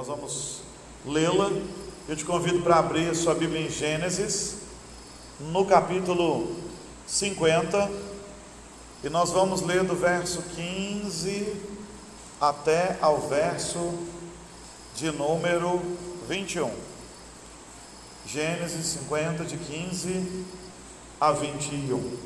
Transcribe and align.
nós 0.00 0.06
vamos 0.06 0.62
lê-la. 1.04 1.52
Eu 2.08 2.16
te 2.16 2.24
convido 2.24 2.62
para 2.62 2.78
abrir 2.78 3.14
sua 3.14 3.34
Bíblia 3.34 3.60
em 3.60 3.68
Gênesis, 3.68 4.56
no 5.38 5.66
capítulo 5.66 6.56
50, 7.06 7.90
e 9.04 9.10
nós 9.10 9.28
vamos 9.30 9.60
ler 9.60 9.84
do 9.84 9.94
verso 9.94 10.42
15 10.56 11.54
até 12.40 12.96
ao 13.02 13.18
verso 13.28 13.92
de 14.96 15.12
número 15.12 15.82
21. 16.26 16.72
Gênesis 18.24 18.86
50, 18.86 19.44
de 19.44 19.58
15 19.58 20.46
a 21.20 21.30
21. 21.32 22.16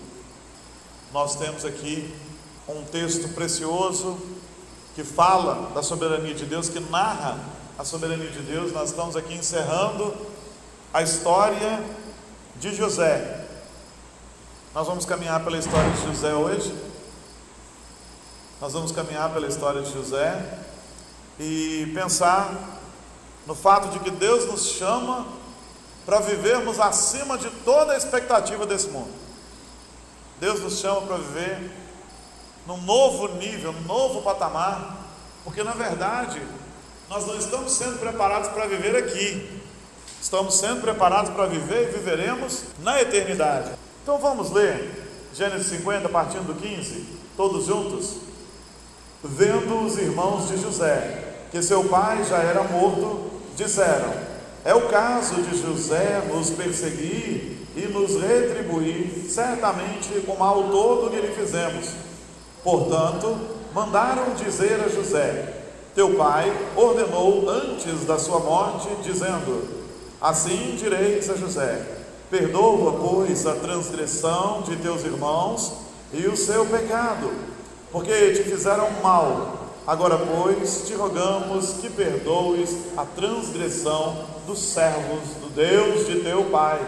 Nós 1.13 1.35
temos 1.35 1.65
aqui 1.65 2.15
um 2.69 2.85
texto 2.85 3.31
precioso 3.31 4.17
que 4.95 5.03
fala 5.03 5.73
da 5.75 5.83
soberania 5.83 6.35
de 6.35 6.47
Deus, 6.47 6.69
que 6.69 6.79
narra 6.79 7.64
a 7.77 7.85
soberania 7.85 8.31
de 8.31 8.41
Deus. 8.41 8.73
Nós 8.73 8.91
estamos 8.91 9.17
aqui 9.17 9.35
encerrando 9.35 10.15
a 10.93 11.03
história 11.03 11.83
de 12.57 12.75
José. 12.75 13.45
Nós 14.73 14.87
vamos 14.87 15.05
caminhar 15.05 15.43
pela 15.43 15.59
história 15.59 15.91
de 15.91 16.03
José 16.03 16.35
hoje. 16.35 16.75
Nós 18.61 18.73
vamos 18.73 18.93
caminhar 18.93 19.33
pela 19.33 19.47
história 19.47 19.83
de 19.83 19.93
José 19.93 20.59
e 21.39 21.91
pensar 21.95 22.53
no 23.47 23.55
fato 23.55 23.89
de 23.89 23.99
que 23.99 24.11
Deus 24.11 24.47
nos 24.47 24.67
chama 24.67 25.27
para 26.07 26.21
vivermos 26.21 26.79
acima 26.79 27.37
de 27.37 27.51
toda 27.65 27.93
a 27.93 27.97
expectativa 27.97 28.65
desse 28.65 28.89
mundo. 28.89 29.13
Deus 30.39 30.61
nos 30.61 30.79
chama 30.79 31.03
para 31.03 31.17
viver 31.17 31.73
num 32.67 32.81
novo 32.83 33.29
nível, 33.35 33.73
num 33.73 33.83
novo 33.83 34.23
patamar, 34.23 34.97
porque 35.45 35.63
na 35.63 35.73
verdade 35.73 36.41
nós 37.09 37.27
não 37.27 37.37
estamos 37.37 37.73
sendo 37.73 37.99
preparados 37.99 38.49
para 38.51 38.67
viver 38.67 38.97
aqui, 38.97 39.61
estamos 40.21 40.55
sendo 40.55 40.81
preparados 40.81 41.31
para 41.31 41.47
viver 41.47 41.89
e 41.89 41.93
viveremos 41.93 42.65
na 42.81 43.01
eternidade. 43.01 43.71
Então 44.03 44.19
vamos 44.19 44.51
ler 44.51 45.05
Gênesis 45.35 45.67
50, 45.67 46.09
partindo 46.09 46.47
do 46.47 46.55
15, 46.55 47.07
todos 47.37 47.67
juntos? 47.67 48.19
Vendo 49.23 49.85
os 49.85 49.99
irmãos 49.99 50.49
de 50.49 50.59
José 50.59 51.25
que 51.55 51.63
seu 51.63 51.85
pai 51.85 52.25
já 52.25 52.39
era 52.39 52.65
morto, 52.65 53.31
disseram: 53.57 54.13
É 54.65 54.75
o 54.75 54.89
caso 54.89 55.41
de 55.41 55.57
José 55.57 56.21
nos 56.29 56.51
perseguir 56.51 57.69
e 57.77 57.83
nos 57.93 58.21
retribuir 58.21 59.27
certamente 59.29 60.11
o 60.27 60.37
mal 60.37 60.65
todo 60.65 61.11
que 61.11 61.21
lhe 61.21 61.33
fizemos. 61.33 61.91
Portanto, 62.65 63.39
mandaram 63.73 64.35
dizer 64.35 64.81
a 64.85 64.89
José: 64.89 65.54
Teu 65.95 66.15
pai 66.15 66.53
ordenou 66.77 67.49
antes 67.49 68.05
da 68.05 68.19
sua 68.19 68.41
morte, 68.41 68.89
dizendo: 69.03 69.63
Assim 70.21 70.77
direis 70.77 71.31
a 71.31 71.37
José: 71.37 71.87
Perdoa, 72.31 72.93
pois, 72.93 73.47
a 73.47 73.55
transgressão 73.55 74.63
de 74.63 74.77
teus 74.77 75.05
irmãos 75.05 75.73
e 76.13 76.27
o 76.27 76.37
seu 76.37 76.67
pecado, 76.67 77.31
porque 77.93 78.33
te 78.33 78.43
fizeram 78.43 78.91
mal 79.03 79.65
Agora, 79.87 80.17
pois, 80.17 80.85
te 80.87 80.95
rogamos 80.95 81.75
que 81.75 81.91
perdoes 81.91 82.75
a 82.97 83.05
transgressão 83.05 84.25
dos 84.47 84.59
servos 84.59 85.21
do 85.43 85.51
Deus 85.51 86.07
de 86.07 86.21
teu 86.21 86.45
pai. 86.45 86.81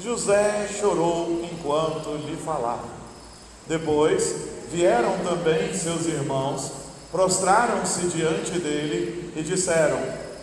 José 0.00 0.68
chorou 0.78 1.42
enquanto 1.42 2.14
lhe 2.24 2.36
falava. 2.36 2.84
Depois 3.66 4.32
vieram 4.70 5.18
também 5.24 5.74
seus 5.74 6.06
irmãos, 6.06 6.70
prostraram-se 7.10 8.06
diante 8.06 8.58
dele 8.58 9.32
e 9.36 9.42
disseram: 9.42 9.98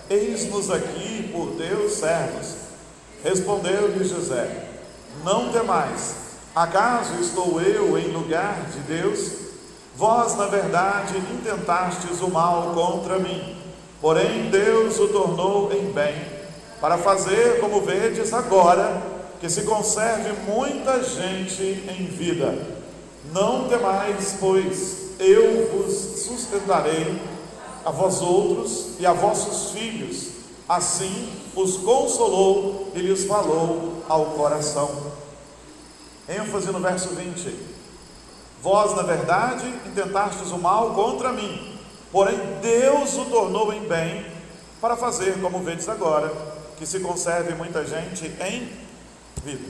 Eis-nos 0.09 0.69
aqui 0.69 1.29
por 1.31 1.51
teus 1.55 1.93
servos. 1.93 2.55
Respondeu-lhe 3.23 4.03
José: 4.03 4.69
Não 5.23 5.51
temais, 5.51 6.15
acaso 6.55 7.13
estou 7.21 7.61
eu 7.61 7.97
em 7.97 8.11
lugar 8.11 8.65
de 8.71 8.79
Deus? 8.79 9.47
Vós, 9.95 10.35
na 10.35 10.45
verdade, 10.45 11.17
intentastes 11.17 12.21
o 12.21 12.29
mal 12.29 12.71
contra 12.75 13.17
mim, 13.17 13.57
porém 13.99 14.49
Deus 14.51 14.99
o 14.99 15.07
tornou 15.07 15.73
em 15.73 15.91
bem, 15.91 16.21
para 16.79 16.99
fazer, 16.99 17.59
como 17.59 17.81
vedes 17.81 18.31
agora, 18.31 19.01
que 19.39 19.49
se 19.49 19.63
conserve 19.63 20.33
muita 20.47 21.01
gente 21.03 21.63
em 21.63 22.05
vida. 22.05 22.53
Não 23.33 23.67
temais, 23.67 24.37
pois 24.39 25.06
eu 25.19 25.69
vos 25.71 25.93
sustentarei 26.23 27.21
a 27.85 27.91
vós 27.91 28.21
outros 28.21 28.99
e 28.99 29.05
a 29.05 29.13
vossos 29.13 29.71
filhos. 29.71 30.29
Assim 30.67 31.31
os 31.55 31.77
consolou 31.77 32.91
e 32.93 32.99
lhes 32.99 33.25
falou 33.25 34.03
ao 34.09 34.25
coração. 34.27 35.13
ênfase 36.27 36.71
no 36.71 36.79
verso 36.79 37.09
20. 37.09 37.77
Vós, 38.61 38.95
na 38.95 39.03
verdade, 39.03 39.67
intentastes 39.85 40.51
o 40.51 40.57
mal 40.57 40.93
contra 40.93 41.31
mim, 41.31 41.79
porém 42.11 42.37
Deus 42.61 43.15
o 43.17 43.25
tornou 43.25 43.71
em 43.71 43.87
bem, 43.87 44.25
para 44.81 44.95
fazer, 44.95 45.39
como 45.41 45.59
vedes 45.59 45.87
agora, 45.87 46.31
que 46.77 46.85
se 46.85 46.99
conserve 46.99 47.55
muita 47.55 47.85
gente 47.85 48.25
em 48.25 48.71
vida. 49.43 49.69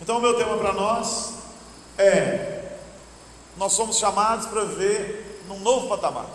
Então, 0.00 0.18
o 0.18 0.20
meu 0.20 0.34
tema 0.34 0.56
para 0.56 0.72
nós 0.72 1.34
é: 1.98 2.57
nós 3.58 3.72
somos 3.72 3.98
chamados 3.98 4.46
para 4.46 4.64
viver 4.64 5.44
num 5.48 5.58
novo 5.60 5.88
patamar. 5.88 6.26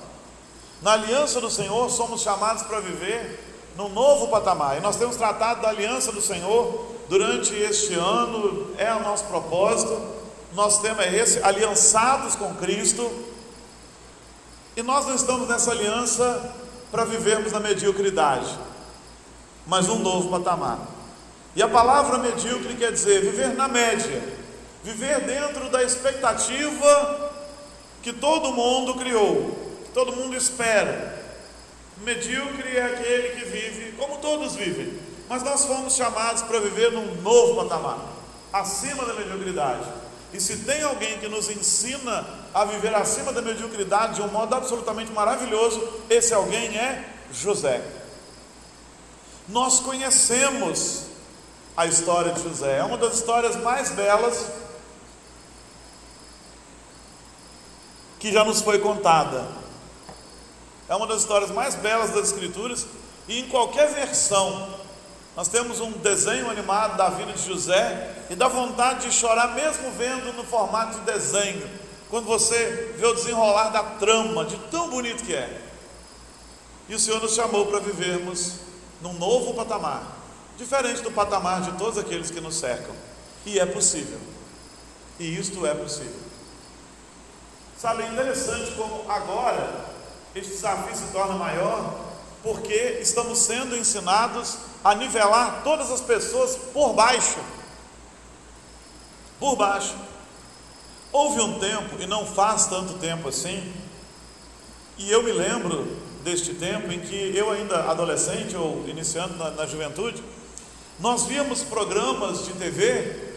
Na 0.81 0.93
aliança 0.93 1.39
do 1.39 1.49
Senhor, 1.49 1.89
somos 1.89 2.21
chamados 2.21 2.63
para 2.63 2.79
viver 2.79 3.39
num 3.75 3.89
novo 3.89 4.27
patamar. 4.27 4.77
E 4.77 4.81
nós 4.81 4.97
temos 4.97 5.15
tratado 5.15 5.61
da 5.61 5.69
aliança 5.69 6.11
do 6.11 6.21
Senhor 6.21 6.91
durante 7.09 7.55
este 7.55 7.93
ano, 7.93 8.71
é 8.77 8.93
o 8.93 9.01
nosso 9.01 9.23
propósito 9.25 10.23
nosso 10.53 10.81
tema 10.81 11.03
é 11.03 11.15
esse, 11.15 11.41
aliançados 11.43 12.35
com 12.35 12.53
Cristo, 12.55 13.11
e 14.75 14.83
nós 14.83 15.05
não 15.05 15.15
estamos 15.15 15.47
nessa 15.47 15.71
aliança 15.71 16.53
para 16.91 17.05
vivermos 17.05 17.51
na 17.51 17.59
mediocridade, 17.59 18.57
mas 19.65 19.87
num 19.87 19.99
novo 19.99 20.29
patamar. 20.29 20.79
E 21.55 21.61
a 21.61 21.67
palavra 21.67 22.17
medíocre 22.17 22.75
quer 22.75 22.91
dizer 22.91 23.21
viver 23.21 23.55
na 23.55 23.67
média, 23.67 24.21
viver 24.83 25.21
dentro 25.21 25.69
da 25.69 25.81
expectativa 25.81 27.31
que 28.01 28.11
todo 28.11 28.51
mundo 28.51 28.95
criou, 28.95 29.75
que 29.85 29.91
todo 29.91 30.15
mundo 30.15 30.35
espera. 30.35 31.23
Medíocre 31.97 32.77
é 32.77 32.83
aquele 32.83 33.29
que 33.39 33.45
vive 33.45 33.93
como 33.93 34.17
todos 34.17 34.55
vivem, 34.55 34.99
mas 35.29 35.41
nós 35.41 35.63
fomos 35.65 35.95
chamados 35.95 36.41
para 36.41 36.59
viver 36.59 36.91
num 36.91 37.15
novo 37.21 37.63
patamar, 37.63 37.99
acima 38.51 39.05
da 39.05 39.13
mediocridade. 39.13 39.87
E 40.33 40.41
se 40.41 40.57
tem 40.57 40.81
alguém 40.81 41.19
que 41.19 41.29
nos 41.29 41.49
ensina 41.49 42.25
a 42.53 42.65
viver 42.65 42.93
acima 42.93 43.31
da 43.31 43.41
mediocridade 43.41 44.15
de 44.15 44.21
um 44.21 44.27
modo 44.27 44.53
absolutamente 44.53 45.11
maravilhoso, 45.11 45.81
esse 46.09 46.33
alguém 46.33 46.75
é 46.75 47.07
José. 47.31 47.81
Nós 49.47 49.79
conhecemos 49.79 51.03
a 51.77 51.85
história 51.85 52.33
de 52.33 52.41
José, 52.41 52.79
é 52.79 52.83
uma 52.83 52.97
das 52.97 53.13
histórias 53.13 53.55
mais 53.57 53.91
belas 53.91 54.45
que 58.23 58.31
já 58.31 58.45
nos 58.45 58.61
foi 58.61 58.79
contada. 58.79 59.45
É 60.87 60.95
uma 60.95 61.05
das 61.05 61.19
histórias 61.19 61.51
mais 61.51 61.75
belas 61.75 62.11
das 62.11 62.27
Escrituras, 62.27 62.87
e 63.27 63.41
em 63.41 63.49
qualquer 63.49 63.93
versão 63.93 64.65
nós 65.35 65.49
temos 65.49 65.81
um 65.81 65.91
desenho 65.91 66.49
animado 66.49 66.95
da 66.95 67.09
vida 67.09 67.33
de 67.33 67.45
José 67.45 68.15
e 68.29 68.35
dá 68.35 68.47
vontade 68.47 69.09
de 69.09 69.13
chorar, 69.13 69.53
mesmo 69.53 69.91
vendo 69.91 70.31
no 70.37 70.45
formato 70.45 70.99
de 70.99 71.05
desenho, 71.05 71.69
quando 72.09 72.23
você 72.23 72.95
vê 72.97 73.05
o 73.07 73.13
desenrolar 73.13 73.71
da 73.71 73.83
trama, 73.83 74.45
de 74.45 74.55
tão 74.71 74.89
bonito 74.89 75.25
que 75.25 75.35
é. 75.35 75.61
E 76.87 76.95
o 76.95 76.99
Senhor 76.99 77.21
nos 77.21 77.33
chamou 77.33 77.65
para 77.65 77.79
vivermos 77.79 78.53
num 79.01 79.15
novo 79.15 79.53
patamar, 79.53 80.01
diferente 80.57 81.01
do 81.01 81.11
patamar 81.11 81.61
de 81.61 81.73
todos 81.73 81.97
aqueles 81.97 82.31
que 82.31 82.39
nos 82.39 82.55
cercam. 82.55 82.95
E 83.45 83.59
é 83.59 83.65
possível. 83.65 84.19
E 85.19 85.37
isto 85.37 85.65
é 85.65 85.73
possível. 85.73 86.32
Sabe, 87.83 88.03
é 88.03 88.07
interessante 88.07 88.71
como 88.77 89.11
agora 89.11 89.69
este 90.33 90.51
desafio 90.51 90.95
se 90.95 91.11
torna 91.11 91.33
maior, 91.33 91.93
porque 92.41 92.99
estamos 93.01 93.39
sendo 93.39 93.75
ensinados 93.75 94.55
a 94.81 94.95
nivelar 94.95 95.63
todas 95.65 95.91
as 95.91 95.99
pessoas 95.99 96.55
por 96.71 96.93
baixo. 96.93 97.39
Por 99.37 99.57
baixo. 99.57 99.97
Houve 101.11 101.41
um 101.41 101.59
tempo, 101.59 102.01
e 102.01 102.07
não 102.07 102.25
faz 102.25 102.67
tanto 102.67 102.93
tempo 102.99 103.27
assim, 103.27 103.73
e 104.97 105.11
eu 105.11 105.21
me 105.21 105.33
lembro 105.33 105.85
deste 106.23 106.53
tempo 106.53 106.89
em 106.89 107.01
que 107.01 107.35
eu, 107.35 107.51
ainda 107.51 107.91
adolescente 107.91 108.55
ou 108.55 108.87
iniciando 108.87 109.35
na, 109.35 109.51
na 109.51 109.65
juventude, 109.65 110.23
nós 111.01 111.25
víamos 111.25 111.63
programas 111.63 112.45
de 112.45 112.53
TV 112.53 113.33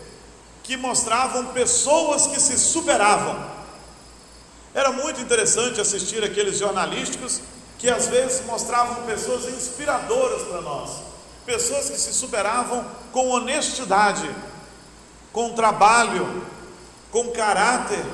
que 0.62 0.76
mostravam 0.76 1.46
pessoas 1.46 2.28
que 2.28 2.38
se 2.38 2.56
superavam. 2.56 3.55
Era 4.76 4.92
muito 4.92 5.22
interessante 5.22 5.80
assistir 5.80 6.22
aqueles 6.22 6.58
jornalísticos 6.58 7.40
que 7.78 7.88
às 7.88 8.08
vezes 8.08 8.44
mostravam 8.44 9.06
pessoas 9.06 9.48
inspiradoras 9.48 10.42
para 10.42 10.60
nós, 10.60 10.90
pessoas 11.46 11.88
que 11.88 11.98
se 11.98 12.12
superavam 12.12 12.84
com 13.10 13.30
honestidade, 13.30 14.30
com 15.32 15.54
trabalho, 15.54 16.44
com 17.10 17.32
caráter. 17.32 18.04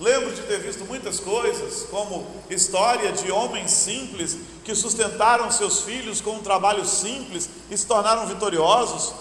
Lembro 0.00 0.34
de 0.34 0.42
ter 0.42 0.58
visto 0.58 0.84
muitas 0.86 1.20
coisas, 1.20 1.86
como 1.88 2.26
história 2.50 3.12
de 3.12 3.30
homens 3.30 3.70
simples 3.70 4.36
que 4.64 4.74
sustentaram 4.74 5.52
seus 5.52 5.82
filhos 5.82 6.20
com 6.20 6.32
um 6.32 6.42
trabalho 6.42 6.84
simples 6.84 7.48
e 7.70 7.78
se 7.78 7.86
tornaram 7.86 8.26
vitoriosos, 8.26 9.14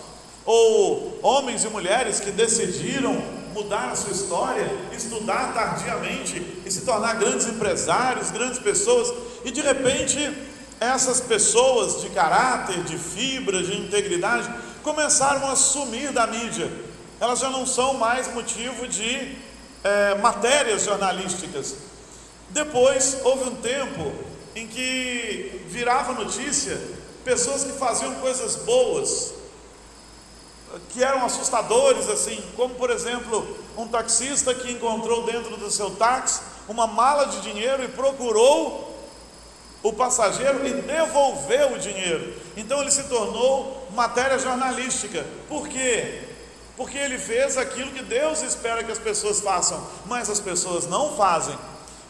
ou 0.47 1.19
homens 1.21 1.63
e 1.63 1.69
mulheres 1.69 2.19
que 2.19 2.31
decidiram 2.31 3.40
mudar 3.53 3.91
a 3.91 3.95
sua 3.95 4.11
história, 4.11 4.69
estudar 4.91 5.53
tardiamente 5.53 6.61
e 6.65 6.71
se 6.71 6.81
tornar 6.81 7.15
grandes 7.15 7.47
empresários, 7.47 8.31
grandes 8.31 8.59
pessoas, 8.59 9.13
e 9.43 9.51
de 9.51 9.61
repente 9.61 10.19
essas 10.79 11.21
pessoas 11.21 12.01
de 12.01 12.09
caráter, 12.09 12.83
de 12.83 12.97
fibra, 12.97 13.61
de 13.61 13.77
integridade 13.77 14.51
começaram 14.81 15.47
a 15.47 15.55
sumir 15.55 16.11
da 16.11 16.25
mídia. 16.25 16.71
Elas 17.19 17.39
já 17.39 17.49
não 17.51 17.67
são 17.67 17.93
mais 17.93 18.33
motivo 18.33 18.87
de 18.87 19.37
é, 19.83 20.15
matérias 20.15 20.83
jornalísticas. 20.83 21.75
Depois 22.49 23.19
houve 23.23 23.49
um 23.49 23.55
tempo 23.57 24.11
em 24.55 24.67
que 24.67 25.61
virava 25.67 26.13
notícia 26.13 26.79
pessoas 27.23 27.63
que 27.63 27.73
faziam 27.73 28.15
coisas 28.15 28.55
boas, 28.57 29.33
que 30.89 31.03
eram 31.03 31.25
assustadores, 31.25 32.07
assim, 32.09 32.41
como 32.55 32.75
por 32.75 32.89
exemplo, 32.89 33.57
um 33.77 33.87
taxista 33.87 34.53
que 34.53 34.71
encontrou 34.71 35.23
dentro 35.23 35.57
do 35.57 35.69
seu 35.69 35.91
táxi 35.91 36.41
uma 36.67 36.87
mala 36.87 37.25
de 37.25 37.41
dinheiro 37.41 37.83
e 37.83 37.87
procurou 37.89 38.89
o 39.83 39.91
passageiro 39.93 40.65
e 40.65 40.73
devolveu 40.73 41.73
o 41.73 41.79
dinheiro. 41.79 42.33
Então 42.55 42.81
ele 42.81 42.91
se 42.91 43.03
tornou 43.03 43.87
matéria 43.93 44.37
jornalística. 44.37 45.25
Por 45.49 45.67
quê? 45.67 46.23
Porque 46.77 46.97
ele 46.97 47.17
fez 47.17 47.57
aquilo 47.57 47.91
que 47.91 48.03
Deus 48.03 48.41
espera 48.41 48.83
que 48.83 48.91
as 48.91 48.99
pessoas 48.99 49.39
façam, 49.39 49.85
mas 50.05 50.29
as 50.29 50.39
pessoas 50.39 50.87
não 50.87 51.15
fazem. 51.15 51.57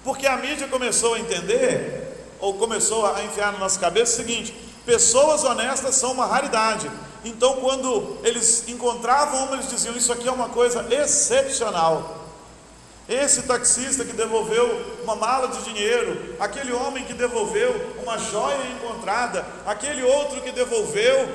Porque 0.03 0.27
a 0.27 0.37
mídia 0.37 0.67
começou 0.67 1.13
a 1.13 1.19
entender, 1.19 2.25
ou 2.39 2.55
começou 2.55 3.05
a 3.05 3.23
enfiar 3.23 3.53
na 3.53 3.59
nossa 3.59 3.79
cabeça 3.79 4.13
o 4.13 4.15
seguinte: 4.17 4.53
pessoas 4.85 5.43
honestas 5.43 5.95
são 5.95 6.11
uma 6.11 6.25
raridade. 6.25 6.89
Então, 7.23 7.57
quando 7.57 8.17
eles 8.23 8.67
encontravam 8.67 9.45
uma, 9.45 9.55
eles 9.55 9.69
diziam: 9.69 9.95
Isso 9.95 10.11
aqui 10.11 10.27
é 10.27 10.31
uma 10.31 10.49
coisa 10.49 10.85
excepcional. 10.93 12.19
Esse 13.07 13.43
taxista 13.43 14.05
que 14.05 14.13
devolveu 14.13 14.99
uma 15.03 15.15
mala 15.15 15.49
de 15.49 15.63
dinheiro, 15.63 16.35
aquele 16.39 16.71
homem 16.71 17.03
que 17.03 17.13
devolveu 17.13 17.95
uma 18.01 18.17
joia 18.17 18.65
encontrada, 18.67 19.45
aquele 19.65 20.01
outro 20.03 20.39
que 20.41 20.51
devolveu 20.51 21.27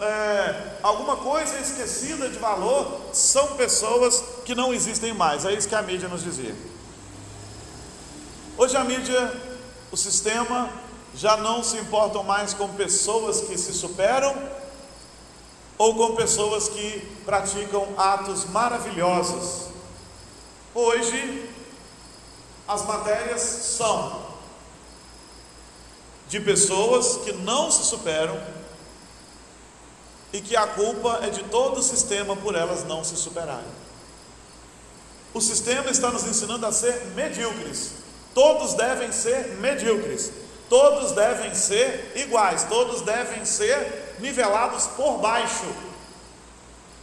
é, 0.00 0.76
alguma 0.82 1.16
coisa 1.16 1.58
esquecida 1.58 2.28
de 2.28 2.38
valor, 2.38 3.00
são 3.12 3.48
pessoas 3.48 4.22
que 4.44 4.54
não 4.54 4.74
existem 4.74 5.14
mais. 5.14 5.44
É 5.44 5.52
isso 5.52 5.68
que 5.68 5.74
a 5.74 5.82
mídia 5.82 6.08
nos 6.08 6.24
dizia. 6.24 6.54
Hoje 8.58 8.76
a 8.76 8.84
mídia, 8.84 9.32
o 9.92 9.96
sistema, 9.96 10.68
já 11.14 11.36
não 11.36 11.62
se 11.62 11.76
importam 11.76 12.22
mais 12.22 12.52
com 12.52 12.68
pessoas 12.68 13.40
que 13.42 13.56
se 13.56 13.72
superam 13.72 14.34
ou 15.80 15.94
com 15.94 16.14
pessoas 16.14 16.68
que 16.68 17.00
praticam 17.24 17.88
atos 17.96 18.44
maravilhosos. 18.44 19.68
Hoje, 20.74 21.48
as 22.68 22.84
matérias 22.84 23.40
são 23.40 24.26
de 26.28 26.38
pessoas 26.38 27.16
que 27.24 27.32
não 27.32 27.70
se 27.70 27.82
superam 27.84 28.38
e 30.34 30.42
que 30.42 30.54
a 30.54 30.66
culpa 30.66 31.20
é 31.22 31.30
de 31.30 31.44
todo 31.44 31.78
o 31.78 31.82
sistema 31.82 32.36
por 32.36 32.54
elas 32.54 32.84
não 32.84 33.02
se 33.02 33.16
superarem. 33.16 33.64
O 35.32 35.40
sistema 35.40 35.90
está 35.90 36.10
nos 36.10 36.24
ensinando 36.24 36.66
a 36.66 36.72
ser 36.72 37.06
medíocres. 37.14 37.92
Todos 38.34 38.74
devem 38.74 39.10
ser 39.12 39.56
medíocres. 39.56 40.30
Todos 40.68 41.12
devem 41.12 41.54
ser 41.54 42.12
iguais. 42.16 42.64
Todos 42.64 43.00
devem 43.00 43.46
ser 43.46 43.99
nivelados 44.20 44.86
por 44.88 45.18
baixo. 45.18 45.66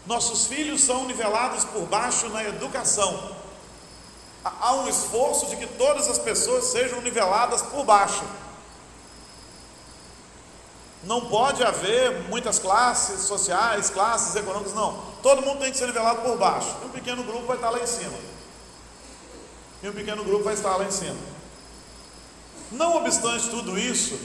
Nossos 0.05 0.47
filhos 0.47 0.81
são 0.81 1.05
nivelados 1.05 1.65
por 1.65 1.85
baixo 1.85 2.29
na 2.29 2.43
educação. 2.43 3.35
Há 4.43 4.75
um 4.75 4.87
esforço 4.87 5.47
de 5.47 5.57
que 5.57 5.67
todas 5.67 6.07
as 6.07 6.17
pessoas 6.17 6.65
sejam 6.65 7.01
niveladas 7.01 7.61
por 7.61 7.83
baixo. 7.83 8.23
Não 11.03 11.21
pode 11.21 11.63
haver 11.63 12.23
muitas 12.29 12.57
classes 12.59 13.21
sociais, 13.21 13.89
classes 13.89 14.35
econômicas, 14.35 14.73
não. 14.73 15.01
Todo 15.21 15.41
mundo 15.41 15.59
tem 15.59 15.71
que 15.71 15.77
ser 15.77 15.87
nivelado 15.87 16.21
por 16.21 16.37
baixo. 16.37 16.75
E 16.83 16.85
um 16.85 16.89
pequeno 16.89 17.23
grupo 17.23 17.45
vai 17.45 17.57
estar 17.57 17.69
lá 17.69 17.79
em 17.79 17.87
cima. 17.87 18.17
E 19.83 19.89
um 19.89 19.93
pequeno 19.93 20.23
grupo 20.23 20.43
vai 20.43 20.53
estar 20.53 20.75
lá 20.75 20.85
em 20.85 20.91
cima. 20.91 21.17
Não 22.71 22.97
obstante 22.97 23.49
tudo 23.49 23.77
isso, 23.77 24.19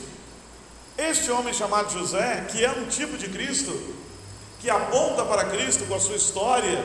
este 0.97 1.31
homem 1.31 1.55
chamado 1.55 1.91
José, 1.91 2.47
que 2.51 2.65
é 2.65 2.71
um 2.71 2.87
tipo 2.87 3.17
de 3.17 3.29
Cristo, 3.29 3.73
que 4.61 4.71
aponta 4.71 5.25
para 5.25 5.47
Cristo 5.47 5.85
com 5.87 5.95
a 5.95 6.01
sua 6.01 6.17
história, 6.17 6.85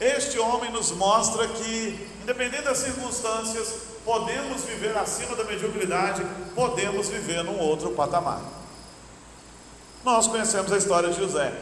este 0.00 0.38
homem 0.38 0.72
nos 0.72 0.90
mostra 0.90 1.46
que, 1.46 2.08
independente 2.22 2.64
das 2.64 2.78
circunstâncias, 2.78 3.74
podemos 4.04 4.62
viver 4.62 4.96
acima 4.96 5.36
da 5.36 5.44
mediocridade, 5.44 6.24
podemos 6.54 7.08
viver 7.08 7.44
num 7.44 7.58
outro 7.58 7.90
patamar. 7.92 8.40
Nós 10.02 10.26
conhecemos 10.26 10.72
a 10.72 10.76
história 10.76 11.10
de 11.10 11.18
José, 11.18 11.52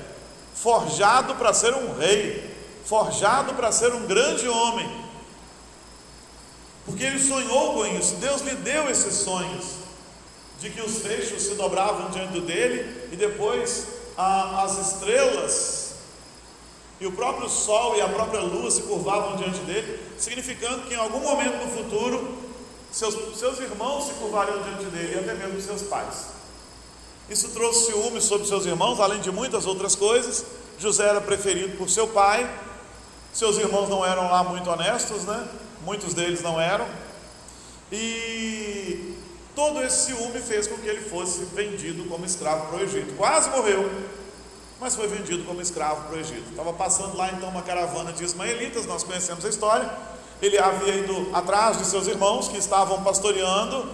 forjado 0.54 1.34
para 1.34 1.52
ser 1.52 1.74
um 1.74 1.94
rei, 1.94 2.50
forjado 2.84 3.54
para 3.54 3.70
ser 3.70 3.92
um 3.92 4.06
grande 4.06 4.48
homem, 4.48 5.02
porque 6.86 7.04
ele 7.04 7.18
sonhou 7.20 7.74
com 7.74 7.86
isso, 7.86 8.16
Deus 8.16 8.40
lhe 8.40 8.54
deu 8.56 8.90
esses 8.90 9.14
sonhos 9.14 9.81
de 10.62 10.70
que 10.70 10.80
os 10.80 10.98
feixes 10.98 11.42
se 11.42 11.54
dobravam 11.56 12.10
diante 12.10 12.40
dele 12.40 13.08
e 13.10 13.16
depois 13.16 13.88
a, 14.16 14.62
as 14.62 14.78
estrelas 14.78 15.94
e 17.00 17.06
o 17.06 17.10
próprio 17.10 17.48
sol 17.48 17.96
e 17.96 18.00
a 18.00 18.08
própria 18.08 18.40
lua 18.40 18.70
se 18.70 18.82
curvavam 18.82 19.34
diante 19.36 19.58
dele, 19.62 20.00
significando 20.16 20.82
que 20.82 20.94
em 20.94 20.98
algum 20.98 21.18
momento 21.18 21.56
no 21.56 21.68
futuro 21.68 22.38
seus, 22.92 23.36
seus 23.36 23.58
irmãos 23.58 24.06
se 24.06 24.12
curvariam 24.12 24.62
diante 24.62 24.84
dele 24.84 25.16
e 25.16 25.18
até 25.18 25.34
mesmo 25.34 25.60
seus 25.60 25.82
pais. 25.82 26.26
Isso 27.28 27.48
trouxe 27.48 27.86
ciúme 27.86 28.20
sobre 28.20 28.46
seus 28.46 28.64
irmãos, 28.64 29.00
além 29.00 29.20
de 29.20 29.32
muitas 29.32 29.66
outras 29.66 29.96
coisas. 29.96 30.44
José 30.78 31.08
era 31.08 31.20
preferido 31.20 31.76
por 31.76 31.90
seu 31.90 32.06
pai, 32.06 32.48
seus 33.32 33.56
irmãos 33.56 33.88
não 33.88 34.06
eram 34.06 34.30
lá 34.30 34.44
muito 34.44 34.70
honestos, 34.70 35.24
né? 35.24 35.48
Muitos 35.84 36.14
deles 36.14 36.40
não 36.40 36.60
eram. 36.60 36.86
E 37.90 39.16
Todo 39.54 39.82
esse 39.82 40.06
ciúme 40.06 40.40
fez 40.40 40.66
com 40.66 40.76
que 40.76 40.88
ele 40.88 41.02
fosse 41.02 41.44
vendido 41.54 42.04
como 42.08 42.24
escravo 42.24 42.68
para 42.68 42.78
o 42.78 42.82
Egito. 42.82 43.14
Quase 43.16 43.50
morreu, 43.50 43.90
mas 44.80 44.96
foi 44.96 45.06
vendido 45.06 45.44
como 45.44 45.60
escravo 45.60 46.08
para 46.08 46.16
o 46.16 46.20
Egito. 46.20 46.50
Estava 46.50 46.72
passando 46.72 47.16
lá 47.16 47.30
então 47.30 47.48
uma 47.50 47.62
caravana 47.62 48.12
de 48.12 48.24
ismaelitas, 48.24 48.86
nós 48.86 49.02
conhecemos 49.02 49.44
a 49.44 49.48
história. 49.48 49.90
Ele 50.40 50.58
havia 50.58 50.94
ido 50.96 51.28
atrás 51.34 51.78
de 51.78 51.84
seus 51.84 52.06
irmãos 52.06 52.48
que 52.48 52.56
estavam 52.56 53.02
pastoreando 53.04 53.88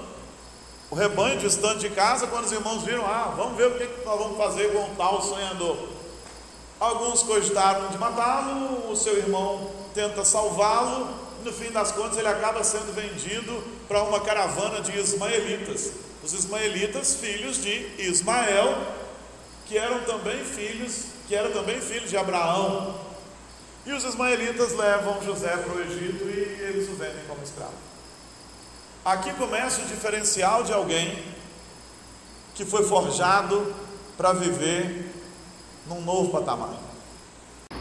o 0.90 0.94
rebanho 0.94 1.38
distante 1.38 1.80
de 1.80 1.90
casa. 1.90 2.26
Quando 2.26 2.44
os 2.44 2.52
irmãos 2.52 2.82
viram, 2.84 3.04
ah, 3.04 3.34
vamos 3.36 3.56
ver 3.56 3.66
o 3.66 3.74
que 3.74 4.04
nós 4.04 4.18
vamos 4.18 4.38
fazer 4.38 4.72
com 4.72 4.78
um 4.78 4.94
tal 4.94 5.20
sonhador. 5.20 5.76
Alguns 6.80 7.24
cogitaram 7.24 7.88
de 7.88 7.98
matá-lo, 7.98 8.90
o 8.90 8.96
seu 8.96 9.18
irmão 9.18 9.70
tenta 9.92 10.24
salvá-lo, 10.24 11.08
no 11.48 11.54
fim 11.54 11.70
das 11.70 11.90
contas 11.92 12.18
ele 12.18 12.28
acaba 12.28 12.62
sendo 12.62 12.94
vendido 12.94 13.64
para 13.88 14.02
uma 14.02 14.20
caravana 14.20 14.82
de 14.82 14.96
ismaelitas. 14.98 15.92
Os 16.22 16.34
ismaelitas, 16.34 17.14
filhos 17.14 17.62
de 17.62 17.88
Ismael, 17.98 18.76
que 19.64 19.78
eram 19.78 20.00
também 20.00 20.44
filhos, 20.44 21.06
que 21.26 21.34
eram 21.34 21.50
também 21.50 21.80
filhos 21.80 22.10
de 22.10 22.18
Abraão. 22.18 22.94
E 23.86 23.92
os 23.92 24.04
ismaelitas 24.04 24.74
levam 24.74 25.22
José 25.22 25.56
para 25.56 25.72
o 25.72 25.80
Egito 25.80 26.24
e 26.24 26.64
eles 26.64 26.86
o 26.90 26.96
vendem 26.96 27.24
como 27.26 27.42
escravo. 27.42 27.72
Aqui 29.02 29.32
começa 29.34 29.80
o 29.80 29.86
diferencial 29.86 30.62
de 30.62 30.72
alguém 30.74 31.24
que 32.54 32.64
foi 32.66 32.84
forjado 32.84 33.74
para 34.18 34.34
viver 34.34 35.10
num 35.86 36.02
novo 36.02 36.30
patamar. 36.30 36.74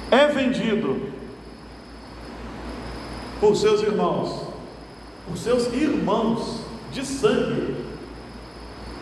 É 0.09 0.27
vendido 0.27 1.16
por 3.39 3.55
seus 3.55 3.81
irmãos, 3.81 4.47
por 5.27 5.37
seus 5.37 5.71
irmãos 5.73 6.61
de 6.91 7.05
sangue, 7.05 7.75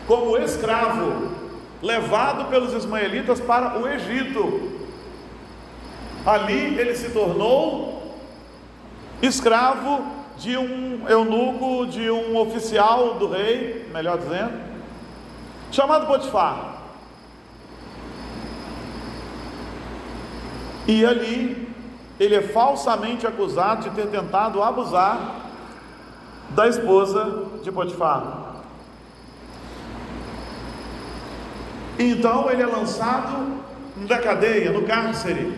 como 0.07 0.37
escravo, 0.37 1.31
levado 1.81 2.49
pelos 2.49 2.73
ismaelitas 2.73 3.39
para 3.39 3.79
o 3.79 3.87
Egito. 3.87 4.71
Ali 6.25 6.79
ele 6.79 6.95
se 6.95 7.09
tornou 7.09 8.17
escravo 9.21 10.05
de 10.37 10.57
um 10.57 11.07
eunuco, 11.07 11.87
de 11.87 12.09
um 12.09 12.37
oficial 12.37 13.15
do 13.15 13.29
rei, 13.29 13.89
melhor 13.93 14.17
dizendo, 14.17 14.53
chamado 15.71 16.07
Potifar. 16.07 16.75
E 20.87 21.03
ali 21.05 21.64
ele 22.19 22.35
é 22.35 22.41
falsamente 22.41 23.27
acusado 23.27 23.89
de 23.89 23.95
ter 23.95 24.07
tentado 24.07 24.63
abusar 24.63 25.35
da 26.49 26.67
esposa 26.67 27.47
de 27.63 27.71
Potifar. 27.71 28.63
Então 31.97 32.49
ele 32.49 32.61
é 32.61 32.65
lançado 32.65 33.63
da 34.07 34.19
cadeia, 34.19 34.71
no 34.71 34.83
cárcere. 34.83 35.57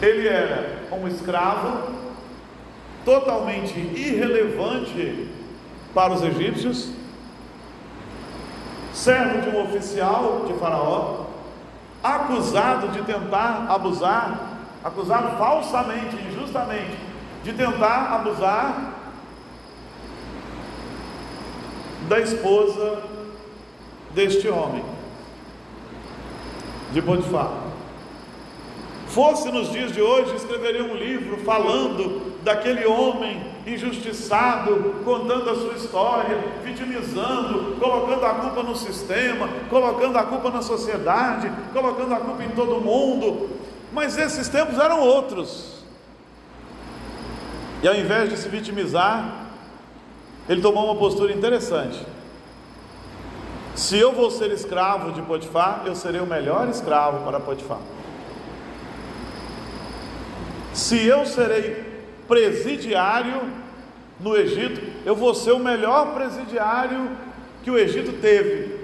Ele 0.00 0.26
era 0.26 0.82
um 0.92 1.06
escravo 1.06 1.92
totalmente 3.04 3.78
irrelevante 3.78 5.28
para 5.94 6.12
os 6.12 6.22
egípcios, 6.22 6.90
servo 8.92 9.42
de 9.42 9.56
um 9.56 9.64
oficial 9.64 10.44
de 10.46 10.54
Faraó, 10.54 11.25
acusado 12.02 12.88
de 12.88 13.02
tentar 13.02 13.66
abusar, 13.68 14.38
acusado 14.84 15.36
falsamente, 15.38 16.16
injustamente, 16.16 16.96
de 17.42 17.52
tentar 17.52 18.14
abusar 18.14 18.94
da 22.08 22.20
esposa 22.20 23.02
deste 24.12 24.48
homem, 24.48 24.84
de 26.92 27.02
Potifar. 27.02 27.50
Fosse 29.08 29.50
nos 29.50 29.70
dias 29.70 29.92
de 29.92 30.00
hoje, 30.00 30.36
escreveria 30.36 30.84
um 30.84 30.94
livro 30.94 31.38
falando 31.38 32.36
daquele 32.42 32.84
homem 32.86 33.55
injustiçado, 33.66 34.94
contando 35.04 35.50
a 35.50 35.54
sua 35.56 35.74
história, 35.74 36.38
vitimizando, 36.62 37.76
colocando 37.80 38.24
a 38.24 38.34
culpa 38.34 38.62
no 38.62 38.76
sistema, 38.76 39.48
colocando 39.68 40.16
a 40.16 40.22
culpa 40.22 40.50
na 40.50 40.62
sociedade, 40.62 41.50
colocando 41.72 42.14
a 42.14 42.20
culpa 42.20 42.44
em 42.44 42.50
todo 42.50 42.80
mundo. 42.80 43.50
Mas 43.92 44.16
esses 44.16 44.48
tempos 44.48 44.78
eram 44.78 45.00
outros. 45.00 45.84
E 47.82 47.88
ao 47.88 47.94
invés 47.94 48.30
de 48.30 48.36
se 48.36 48.48
vitimizar, 48.48 49.46
ele 50.48 50.62
tomou 50.62 50.84
uma 50.84 50.96
postura 50.96 51.32
interessante. 51.32 52.06
Se 53.74 53.98
eu 53.98 54.12
vou 54.12 54.30
ser 54.30 54.50
escravo 54.52 55.12
de 55.12 55.20
Potifar, 55.22 55.82
eu 55.84 55.94
serei 55.94 56.20
o 56.20 56.26
melhor 56.26 56.68
escravo 56.68 57.24
para 57.24 57.40
Potifar. 57.40 57.80
Se 60.72 61.04
eu 61.04 61.26
serei 61.26 61.85
presidiário 62.26 63.42
no 64.18 64.36
Egito, 64.36 64.80
eu 65.04 65.14
vou 65.14 65.34
ser 65.34 65.52
o 65.52 65.58
melhor 65.58 66.14
presidiário 66.14 67.10
que 67.62 67.70
o 67.70 67.78
Egito 67.78 68.12
teve. 68.20 68.76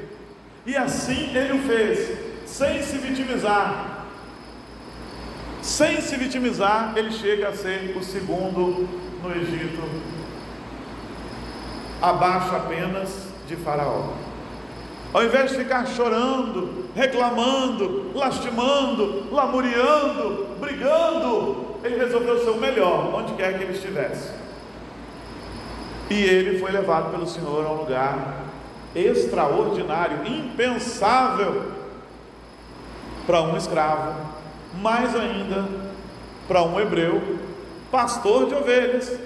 E 0.66 0.76
assim 0.76 1.36
ele 1.36 1.54
o 1.54 1.62
fez, 1.62 2.18
sem 2.46 2.82
se 2.82 2.98
vitimizar. 2.98 4.06
Sem 5.62 6.00
se 6.00 6.16
vitimizar, 6.16 6.92
ele 6.96 7.12
chega 7.12 7.48
a 7.48 7.56
ser 7.56 7.96
o 7.96 8.02
segundo 8.02 8.88
no 9.22 9.30
Egito, 9.30 9.80
abaixo 12.00 12.56
apenas 12.56 13.28
de 13.46 13.54
Faraó. 13.56 14.12
Ao 15.12 15.22
invés 15.22 15.50
de 15.50 15.58
ficar 15.58 15.86
chorando, 15.86 16.86
reclamando, 16.94 18.10
lastimando, 18.14 19.32
lamuriando, 19.32 20.56
brigando, 20.58 21.71
ele 21.82 21.96
resolveu 21.96 22.38
ser 22.44 22.50
o 22.50 22.58
melhor, 22.58 23.14
onde 23.14 23.34
quer 23.34 23.56
que 23.56 23.64
ele 23.64 23.72
estivesse. 23.72 24.30
E 26.08 26.22
ele 26.22 26.58
foi 26.58 26.70
levado 26.70 27.10
pelo 27.10 27.26
Senhor 27.26 27.64
a 27.64 27.72
um 27.72 27.76
lugar 27.78 28.42
extraordinário, 28.94 30.26
impensável 30.26 31.72
para 33.26 33.42
um 33.42 33.56
escravo, 33.56 34.14
mais 34.80 35.14
ainda 35.14 35.66
para 36.46 36.62
um 36.62 36.78
hebreu, 36.78 37.38
pastor 37.90 38.48
de 38.48 38.54
ovelhas, 38.54 39.18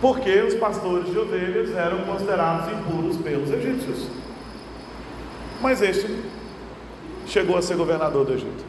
porque 0.00 0.40
os 0.40 0.54
pastores 0.54 1.10
de 1.10 1.18
ovelhas 1.18 1.74
eram 1.74 2.04
considerados 2.04 2.72
impuros 2.72 3.16
pelos 3.18 3.50
egípcios. 3.50 4.06
Mas 5.60 5.82
este 5.82 6.22
chegou 7.26 7.56
a 7.56 7.62
ser 7.62 7.76
governador 7.76 8.24
do 8.24 8.32
Egito. 8.34 8.65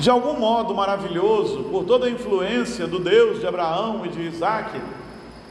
De 0.00 0.08
algum 0.08 0.32
modo 0.32 0.74
maravilhoso, 0.74 1.64
por 1.64 1.84
toda 1.84 2.06
a 2.06 2.10
influência 2.10 2.86
do 2.86 2.98
Deus 2.98 3.38
de 3.38 3.46
Abraão 3.46 4.06
e 4.06 4.08
de 4.08 4.22
Isaac 4.22 4.80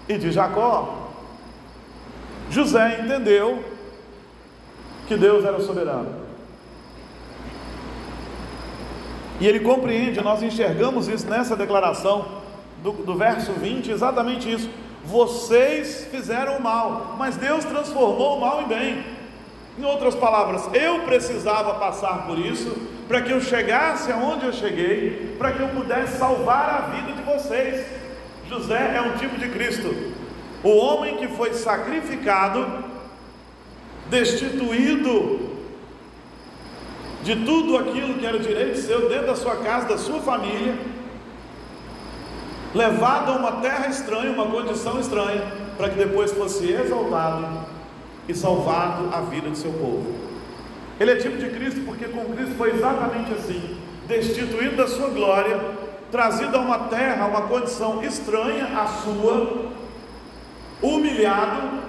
e 0.07 0.17
de 0.17 0.31
Jacó, 0.31 1.11
José 2.49 2.99
entendeu 2.99 3.63
que 5.07 5.15
Deus 5.15 5.45
era 5.45 5.59
soberano. 5.59 6.15
E 9.39 9.45
ele 9.45 9.59
compreende, 9.59 10.19
nós 10.19 10.41
enxergamos 10.41 11.07
isso 11.07 11.29
nessa 11.29 11.55
declaração 11.55 12.25
do, 12.81 12.91
do 12.91 13.13
verso 13.13 13.51
20, 13.53 13.91
exatamente 13.91 14.51
isso. 14.51 14.67
Vocês 15.05 16.07
fizeram 16.09 16.57
o 16.57 16.61
mal, 16.63 17.13
mas 17.19 17.37
Deus 17.37 17.63
transformou 17.65 18.37
o 18.37 18.41
mal 18.41 18.63
em 18.63 18.67
bem. 18.67 19.05
Em 19.77 19.85
outras 19.85 20.15
palavras, 20.15 20.67
eu 20.73 21.01
precisava 21.01 21.75
passar 21.75 22.25
por 22.25 22.39
isso 22.39 22.98
para 23.09 23.23
que 23.23 23.31
eu 23.31 23.41
chegasse 23.41 24.11
aonde 24.11 24.45
eu 24.45 24.53
cheguei, 24.53 25.35
para 25.39 25.51
que 25.51 25.59
eu 25.59 25.69
pudesse 25.69 26.19
salvar 26.19 26.69
a 26.69 26.95
vida 26.95 27.13
de 27.13 27.23
vocês. 27.23 27.83
José 28.47 28.93
é 28.95 29.01
um 29.01 29.17
tipo 29.17 29.35
de 29.35 29.49
Cristo, 29.49 30.13
o 30.63 30.69
homem 30.69 31.17
que 31.17 31.27
foi 31.29 31.55
sacrificado, 31.55 32.83
destituído 34.11 35.57
de 37.23 37.35
tudo 37.43 37.77
aquilo 37.77 38.13
que 38.13 38.25
era 38.25 38.37
direito 38.37 38.77
seu 38.77 39.09
dentro 39.09 39.25
da 39.25 39.35
sua 39.35 39.55
casa, 39.55 39.87
da 39.87 39.97
sua 39.97 40.19
família, 40.21 40.75
levado 42.75 43.31
a 43.31 43.35
uma 43.35 43.53
terra 43.53 43.87
estranha, 43.87 44.31
uma 44.31 44.45
condição 44.45 44.99
estranha, 44.99 45.51
para 45.77 45.89
que 45.89 45.97
depois 45.97 46.31
fosse 46.31 46.71
exaltado 46.71 47.65
e 48.27 48.35
salvado 48.35 49.09
a 49.11 49.21
vida 49.21 49.49
de 49.49 49.57
seu 49.57 49.71
povo. 49.73 50.29
Ele 50.99 51.11
é 51.11 51.15
tipo 51.15 51.37
de 51.37 51.49
Cristo 51.49 51.81
porque 51.85 52.05
com 52.05 52.25
Cristo 52.33 52.55
foi 52.55 52.71
exatamente 52.71 53.31
assim: 53.31 53.77
destituído 54.07 54.75
da 54.75 54.87
sua 54.87 55.09
glória, 55.09 55.59
trazido 56.11 56.57
a 56.57 56.59
uma 56.59 56.79
terra, 56.87 57.25
uma 57.25 57.43
condição 57.43 58.03
estranha 58.03 58.65
à 58.77 58.87
sua, 58.87 59.71
humilhado, 60.81 61.79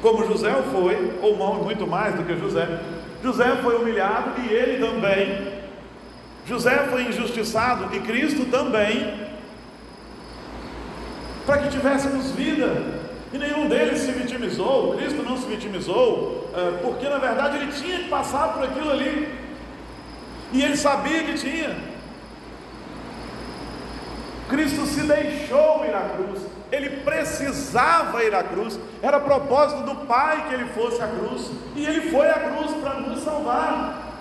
como 0.00 0.26
José 0.26 0.52
foi, 0.72 1.18
ou 1.20 1.36
muito 1.62 1.86
mais 1.86 2.14
do 2.14 2.24
que 2.24 2.36
José. 2.36 2.80
José 3.22 3.56
foi 3.62 3.76
humilhado 3.76 4.40
e 4.40 4.52
ele 4.52 4.84
também. 4.84 5.62
José 6.44 6.86
foi 6.90 7.04
injustiçado 7.04 7.94
e 7.94 8.00
Cristo 8.00 8.46
também 8.46 9.30
para 11.46 11.58
que 11.58 11.68
tivéssemos 11.68 12.30
vida. 12.32 13.01
E 13.32 13.38
nenhum 13.38 13.66
deles 13.66 14.00
se 14.00 14.12
vitimizou, 14.12 14.94
Cristo 14.96 15.22
não 15.22 15.38
se 15.38 15.46
vitimizou, 15.46 16.50
é, 16.54 16.82
porque 16.82 17.08
na 17.08 17.16
verdade 17.16 17.56
ele 17.56 17.72
tinha 17.72 18.00
que 18.00 18.08
passar 18.08 18.52
por 18.52 18.64
aquilo 18.64 18.90
ali, 18.90 19.26
e 20.52 20.62
ele 20.62 20.76
sabia 20.76 21.24
que 21.24 21.34
tinha. 21.34 21.74
Cristo 24.50 24.84
se 24.84 25.00
deixou 25.00 25.82
ir 25.86 25.94
à 25.94 26.10
cruz, 26.10 26.42
ele 26.70 26.90
precisava 27.00 28.22
ir 28.22 28.34
à 28.34 28.42
cruz, 28.42 28.78
era 29.00 29.18
propósito 29.18 29.82
do 29.82 30.06
Pai 30.06 30.48
que 30.48 30.54
ele 30.54 30.66
fosse 30.66 31.00
à 31.00 31.06
cruz, 31.06 31.50
e 31.74 31.86
ele 31.86 32.10
foi 32.10 32.28
à 32.28 32.34
cruz 32.34 32.70
para 32.82 33.00
nos 33.00 33.24
salvar. 33.24 34.12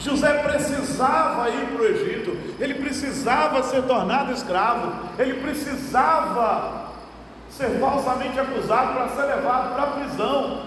José 0.00 0.32
precisava 0.42 1.50
ir 1.50 1.66
para 1.66 1.82
o 1.82 1.86
Egito, 1.86 2.36
ele 2.58 2.74
precisava 2.74 3.62
ser 3.64 3.82
tornado 3.82 4.32
escravo, 4.32 4.92
ele 5.18 5.34
precisava 5.42 6.83
ser 7.56 7.78
falsamente 7.78 8.38
acusado 8.38 8.94
para 8.94 9.08
ser 9.08 9.22
levado 9.22 9.74
para 9.74 9.82
a 9.84 9.86
prisão, 9.86 10.62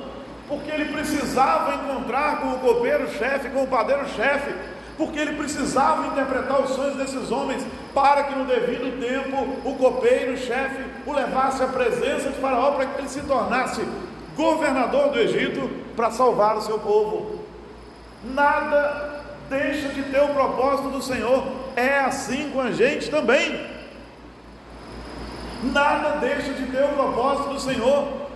porque 0.47 0.71
ele 0.71 0.93
precisava 0.93 1.75
encontrar 1.75 2.39
com 2.39 2.53
o 2.53 2.59
copeiro-chefe, 2.59 3.49
com 3.49 3.63
o 3.63 3.67
padeiro-chefe, 3.67 4.53
porque 4.97 5.19
ele 5.19 5.35
precisava 5.35 6.07
interpretar 6.07 6.61
os 6.61 6.71
sonhos 6.71 6.95
desses 6.95 7.29
homens 7.31 7.65
para 7.93 8.23
que 8.23 8.35
no 8.35 8.45
devido 8.45 8.99
tempo 8.99 9.57
o 9.63 9.75
copeiro-chefe 9.75 10.83
o 11.05 11.13
levasse 11.13 11.61
à 11.61 11.67
presença 11.67 12.29
de 12.29 12.39
Faraó 12.39 12.71
para 12.71 12.85
que 12.85 13.01
ele 13.01 13.09
se 13.09 13.21
tornasse 13.21 13.85
governador 14.35 15.09
do 15.09 15.19
Egito 15.19 15.69
para 15.95 16.09
salvar 16.11 16.57
o 16.57 16.61
seu 16.61 16.79
povo. 16.79 17.39
Nada 18.23 19.23
deixa 19.49 19.89
de 19.89 20.03
ter 20.03 20.21
o 20.21 20.29
propósito 20.29 20.89
do 20.89 21.01
Senhor. 21.01 21.43
É 21.75 21.99
assim 21.99 22.49
com 22.51 22.61
a 22.61 22.71
gente 22.71 23.09
também. 23.09 23.76
Nada 25.63 26.17
deixa 26.19 26.53
de 26.53 26.67
ter 26.67 26.83
o 26.83 26.89
propósito 26.89 27.49
do 27.49 27.59
Senhor. 27.59 28.27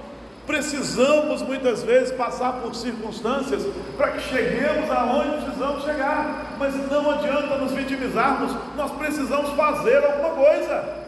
Precisamos 0.45 1.41
muitas 1.43 1.83
vezes 1.83 2.11
passar 2.11 2.53
por 2.53 2.75
circunstâncias 2.75 3.63
para 3.95 4.11
que 4.11 4.21
cheguemos 4.21 4.89
aonde 4.89 5.43
precisamos 5.43 5.83
chegar. 5.83 6.55
mas 6.57 6.75
não 6.91 7.09
adianta 7.11 7.57
nos 7.57 7.71
vitimizarmos, 7.71 8.55
nós 8.75 8.91
precisamos 8.91 9.51
fazer 9.51 10.03
alguma 10.03 10.29
coisa. 10.31 11.01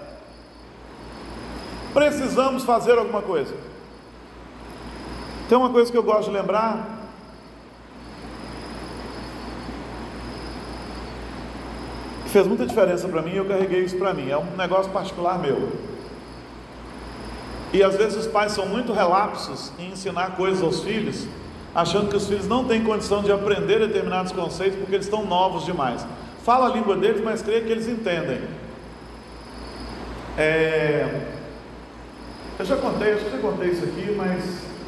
Precisamos 1.94 2.64
fazer 2.64 2.98
alguma 2.98 3.22
coisa. 3.22 3.54
Tem 5.50 5.58
uma 5.58 5.70
coisa 5.70 5.92
que 5.92 5.98
eu 5.98 6.04
gosto 6.04 6.32
de 6.32 6.38
lembrar. 6.38 6.88
Que 12.24 12.30
fez 12.30 12.48
muita 12.48 12.66
diferença 12.66 13.08
para 13.08 13.22
mim 13.22 13.32
e 13.32 13.38
eu 13.38 13.46
carreguei 13.46 13.84
isso 13.84 13.98
para 13.98 14.14
mim. 14.14 14.30
É 14.30 14.38
um 14.38 14.56
negócio 14.56 14.92
particular 14.92 15.38
meu. 15.38 15.93
E 17.74 17.82
às 17.82 17.96
vezes 17.96 18.16
os 18.16 18.28
pais 18.28 18.52
são 18.52 18.68
muito 18.68 18.94
relapsos 18.94 19.72
em 19.80 19.92
ensinar 19.92 20.36
coisas 20.36 20.62
aos 20.62 20.82
filhos, 20.82 21.26
achando 21.74 22.08
que 22.08 22.16
os 22.16 22.28
filhos 22.28 22.48
não 22.48 22.66
têm 22.66 22.84
condição 22.84 23.24
de 23.24 23.32
aprender 23.32 23.80
determinados 23.80 24.32
conceitos 24.32 24.78
porque 24.78 24.94
eles 24.94 25.08
estão 25.08 25.26
novos 25.26 25.66
demais. 25.66 26.06
Fala 26.44 26.68
a 26.68 26.70
língua 26.70 26.96
deles, 26.96 27.20
mas 27.24 27.42
creia 27.42 27.62
que 27.62 27.72
eles 27.72 27.88
entendem. 27.88 28.42
É... 30.38 31.32
Eu 32.60 32.66
já 32.66 32.78
contei, 32.78 33.14
acho 33.14 33.26
que 33.26 33.32
já 33.32 33.38
contei 33.40 33.70
isso 33.70 33.84
aqui, 33.84 34.12
mas 34.16 34.44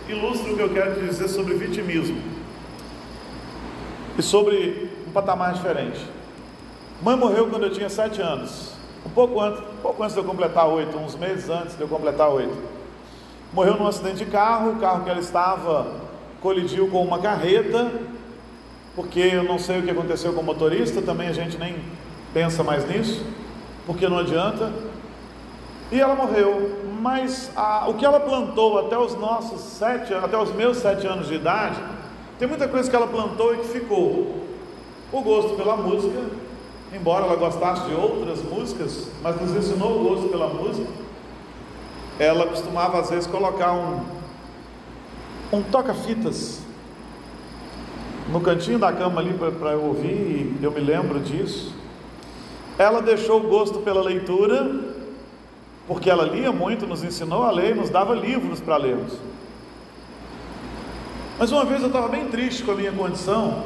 ilustra 0.07 0.53
o 0.53 0.55
que 0.55 0.61
eu 0.61 0.69
quero 0.69 1.01
dizer 1.01 1.27
sobre 1.27 1.55
vitimismo 1.55 2.21
e 4.15 4.21
sobre 4.21 4.91
um 5.07 5.11
patamar 5.11 5.53
diferente. 5.53 5.99
Mãe 7.01 7.15
morreu 7.15 7.47
quando 7.47 7.63
eu 7.63 7.71
tinha 7.71 7.89
sete 7.89 8.21
anos, 8.21 8.73
um 9.03 9.09
pouco 9.09 9.41
antes, 9.41 9.59
um 9.59 9.81
pouco 9.81 10.03
antes 10.03 10.13
de 10.13 10.21
eu 10.21 10.25
completar 10.25 10.67
oito, 10.67 10.95
uns 10.97 11.15
meses 11.15 11.49
antes 11.49 11.75
de 11.75 11.81
eu 11.81 11.87
completar 11.87 12.29
oito. 12.29 12.74
Morreu 13.55 13.77
num 13.77 13.87
acidente 13.87 14.17
de 14.17 14.25
carro, 14.25 14.71
o 14.71 14.75
carro 14.81 15.05
que 15.05 15.09
ela 15.09 15.21
estava 15.21 15.87
colidiu 16.41 16.89
com 16.89 17.01
uma 17.01 17.19
carreta, 17.19 17.89
porque 18.93 19.21
eu 19.21 19.45
não 19.45 19.57
sei 19.57 19.79
o 19.79 19.83
que 19.83 19.89
aconteceu 19.89 20.33
com 20.33 20.41
o 20.41 20.43
motorista, 20.43 21.01
também 21.01 21.29
a 21.29 21.31
gente 21.31 21.57
nem 21.57 21.77
pensa 22.33 22.65
mais 22.65 22.85
nisso, 22.85 23.25
porque 23.85 24.09
não 24.09 24.17
adianta. 24.17 24.73
E 25.89 26.01
ela 26.01 26.15
morreu, 26.15 26.81
mas 26.99 27.49
a, 27.55 27.87
o 27.87 27.93
que 27.93 28.05
ela 28.05 28.19
plantou 28.19 28.77
até 28.77 28.97
os 28.97 29.15
nossos 29.15 29.61
sete, 29.61 30.13
até 30.13 30.37
os 30.37 30.53
meus 30.53 30.75
sete 30.79 31.07
anos 31.07 31.29
de 31.29 31.35
idade, 31.35 31.79
tem 32.37 32.49
muita 32.49 32.67
coisa 32.67 32.89
que 32.89 32.95
ela 32.97 33.07
plantou 33.07 33.53
e 33.53 33.59
que 33.59 33.67
ficou. 33.69 34.35
O 35.13 35.21
gosto 35.21 35.55
pela 35.55 35.77
música, 35.77 36.21
embora 36.93 37.23
ela 37.23 37.37
gostasse 37.37 37.85
de 37.85 37.95
outras 37.95 38.41
músicas, 38.41 39.07
mas 39.23 39.39
nos 39.39 39.55
ensinou 39.55 40.01
o 40.01 40.09
gosto 40.09 40.27
pela 40.27 40.49
música 40.49 41.05
ela 42.19 42.45
costumava 42.47 42.99
às 42.99 43.09
vezes 43.09 43.27
colocar 43.27 43.73
um, 43.73 44.01
um 45.51 45.61
toca-fitas 45.61 46.61
no 48.29 48.41
cantinho 48.41 48.79
da 48.79 48.91
cama 48.91 49.21
ali 49.21 49.33
para 49.33 49.71
eu 49.71 49.83
ouvir, 49.83 50.57
e 50.59 50.63
eu 50.63 50.71
me 50.71 50.79
lembro 50.79 51.19
disso. 51.19 51.75
Ela 52.77 53.01
deixou 53.01 53.39
o 53.39 53.47
gosto 53.47 53.79
pela 53.79 54.01
leitura, 54.01 54.81
porque 55.87 56.09
ela 56.09 56.25
lia 56.25 56.51
muito, 56.51 56.87
nos 56.87 57.03
ensinou 57.03 57.43
a 57.43 57.51
ler, 57.51 57.75
nos 57.75 57.89
dava 57.89 58.15
livros 58.15 58.59
para 58.59 58.77
lermos. 58.77 59.13
Mas 61.37 61.51
uma 61.51 61.65
vez 61.65 61.81
eu 61.81 61.87
estava 61.87 62.07
bem 62.07 62.27
triste 62.27 62.63
com 62.63 62.71
a 62.71 62.75
minha 62.75 62.91
condição. 62.91 63.63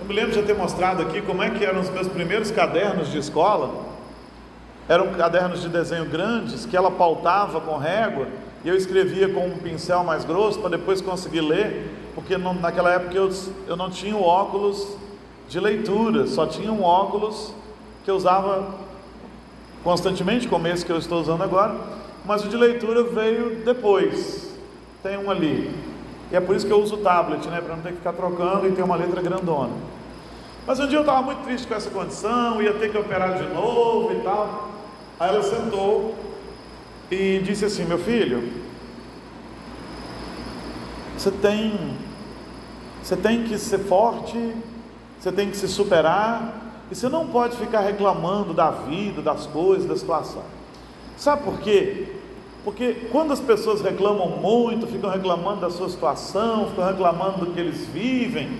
Eu 0.00 0.06
me 0.06 0.14
lembro 0.14 0.32
de 0.32 0.42
ter 0.42 0.54
mostrado 0.54 1.02
aqui 1.02 1.20
como 1.20 1.42
é 1.42 1.50
que 1.50 1.64
eram 1.64 1.80
os 1.80 1.90
meus 1.90 2.08
primeiros 2.08 2.50
cadernos 2.50 3.10
de 3.10 3.18
escola. 3.18 3.95
Eram 4.88 5.12
cadernos 5.14 5.62
de 5.62 5.68
desenho 5.68 6.04
grandes 6.04 6.64
que 6.64 6.76
ela 6.76 6.90
pautava 6.90 7.60
com 7.60 7.76
régua 7.76 8.28
e 8.64 8.68
eu 8.68 8.76
escrevia 8.76 9.28
com 9.28 9.46
um 9.46 9.58
pincel 9.58 10.04
mais 10.04 10.24
grosso 10.24 10.60
para 10.60 10.70
depois 10.70 11.00
conseguir 11.00 11.40
ler, 11.40 11.90
porque 12.14 12.36
não, 12.38 12.54
naquela 12.54 12.92
época 12.92 13.16
eu, 13.16 13.30
eu 13.66 13.76
não 13.76 13.90
tinha 13.90 14.16
óculos 14.16 14.96
de 15.48 15.58
leitura, 15.58 16.26
só 16.26 16.46
tinha 16.46 16.72
um 16.72 16.82
óculos 16.82 17.52
que 18.04 18.10
eu 18.10 18.16
usava 18.16 18.74
constantemente, 19.82 20.48
como 20.48 20.66
esse 20.68 20.84
que 20.84 20.90
eu 20.90 20.98
estou 20.98 21.20
usando 21.20 21.42
agora, 21.42 21.76
mas 22.24 22.44
o 22.44 22.48
de 22.48 22.56
leitura 22.56 23.02
veio 23.04 23.64
depois. 23.64 24.56
Tem 25.02 25.16
um 25.16 25.30
ali. 25.30 25.72
E 26.30 26.36
é 26.36 26.40
por 26.40 26.56
isso 26.56 26.66
que 26.66 26.72
eu 26.72 26.80
uso 26.80 26.96
o 26.96 26.98
tablet, 26.98 27.46
né, 27.48 27.60
para 27.60 27.76
não 27.76 27.82
ter 27.82 27.90
que 27.90 27.98
ficar 27.98 28.12
trocando 28.12 28.66
e 28.66 28.72
ter 28.72 28.82
uma 28.82 28.96
letra 28.96 29.20
grandona. 29.20 29.72
Mas 30.66 30.80
um 30.80 30.88
dia 30.88 30.98
eu 30.98 31.02
estava 31.02 31.22
muito 31.22 31.44
triste 31.44 31.68
com 31.68 31.74
essa 31.74 31.90
condição, 31.90 32.60
ia 32.60 32.72
ter 32.72 32.90
que 32.90 32.98
operar 32.98 33.38
de 33.38 33.44
novo 33.54 34.12
e 34.12 34.20
tal. 34.22 34.75
Aí 35.18 35.30
ela 35.30 35.42
sentou 35.42 36.14
e 37.10 37.40
disse 37.42 37.64
assim: 37.64 37.84
Meu 37.84 37.98
filho, 37.98 38.52
você 41.16 41.30
tem, 41.30 41.96
você 43.02 43.16
tem 43.16 43.44
que 43.44 43.58
ser 43.58 43.78
forte, 43.78 44.54
você 45.18 45.32
tem 45.32 45.50
que 45.50 45.56
se 45.56 45.66
superar, 45.68 46.74
e 46.90 46.94
você 46.94 47.08
não 47.08 47.26
pode 47.26 47.56
ficar 47.56 47.80
reclamando 47.80 48.52
da 48.52 48.70
vida, 48.70 49.22
das 49.22 49.46
coisas, 49.46 49.86
da 49.86 49.96
situação. 49.96 50.42
Sabe 51.16 51.44
por 51.44 51.60
quê? 51.60 52.08
Porque 52.62 53.08
quando 53.10 53.32
as 53.32 53.40
pessoas 53.40 53.80
reclamam 53.80 54.28
muito, 54.28 54.86
ficam 54.86 55.08
reclamando 55.08 55.62
da 55.62 55.70
sua 55.70 55.88
situação, 55.88 56.68
ficam 56.68 56.84
reclamando 56.84 57.46
do 57.46 57.52
que 57.52 57.60
eles 57.60 57.86
vivem, 57.86 58.58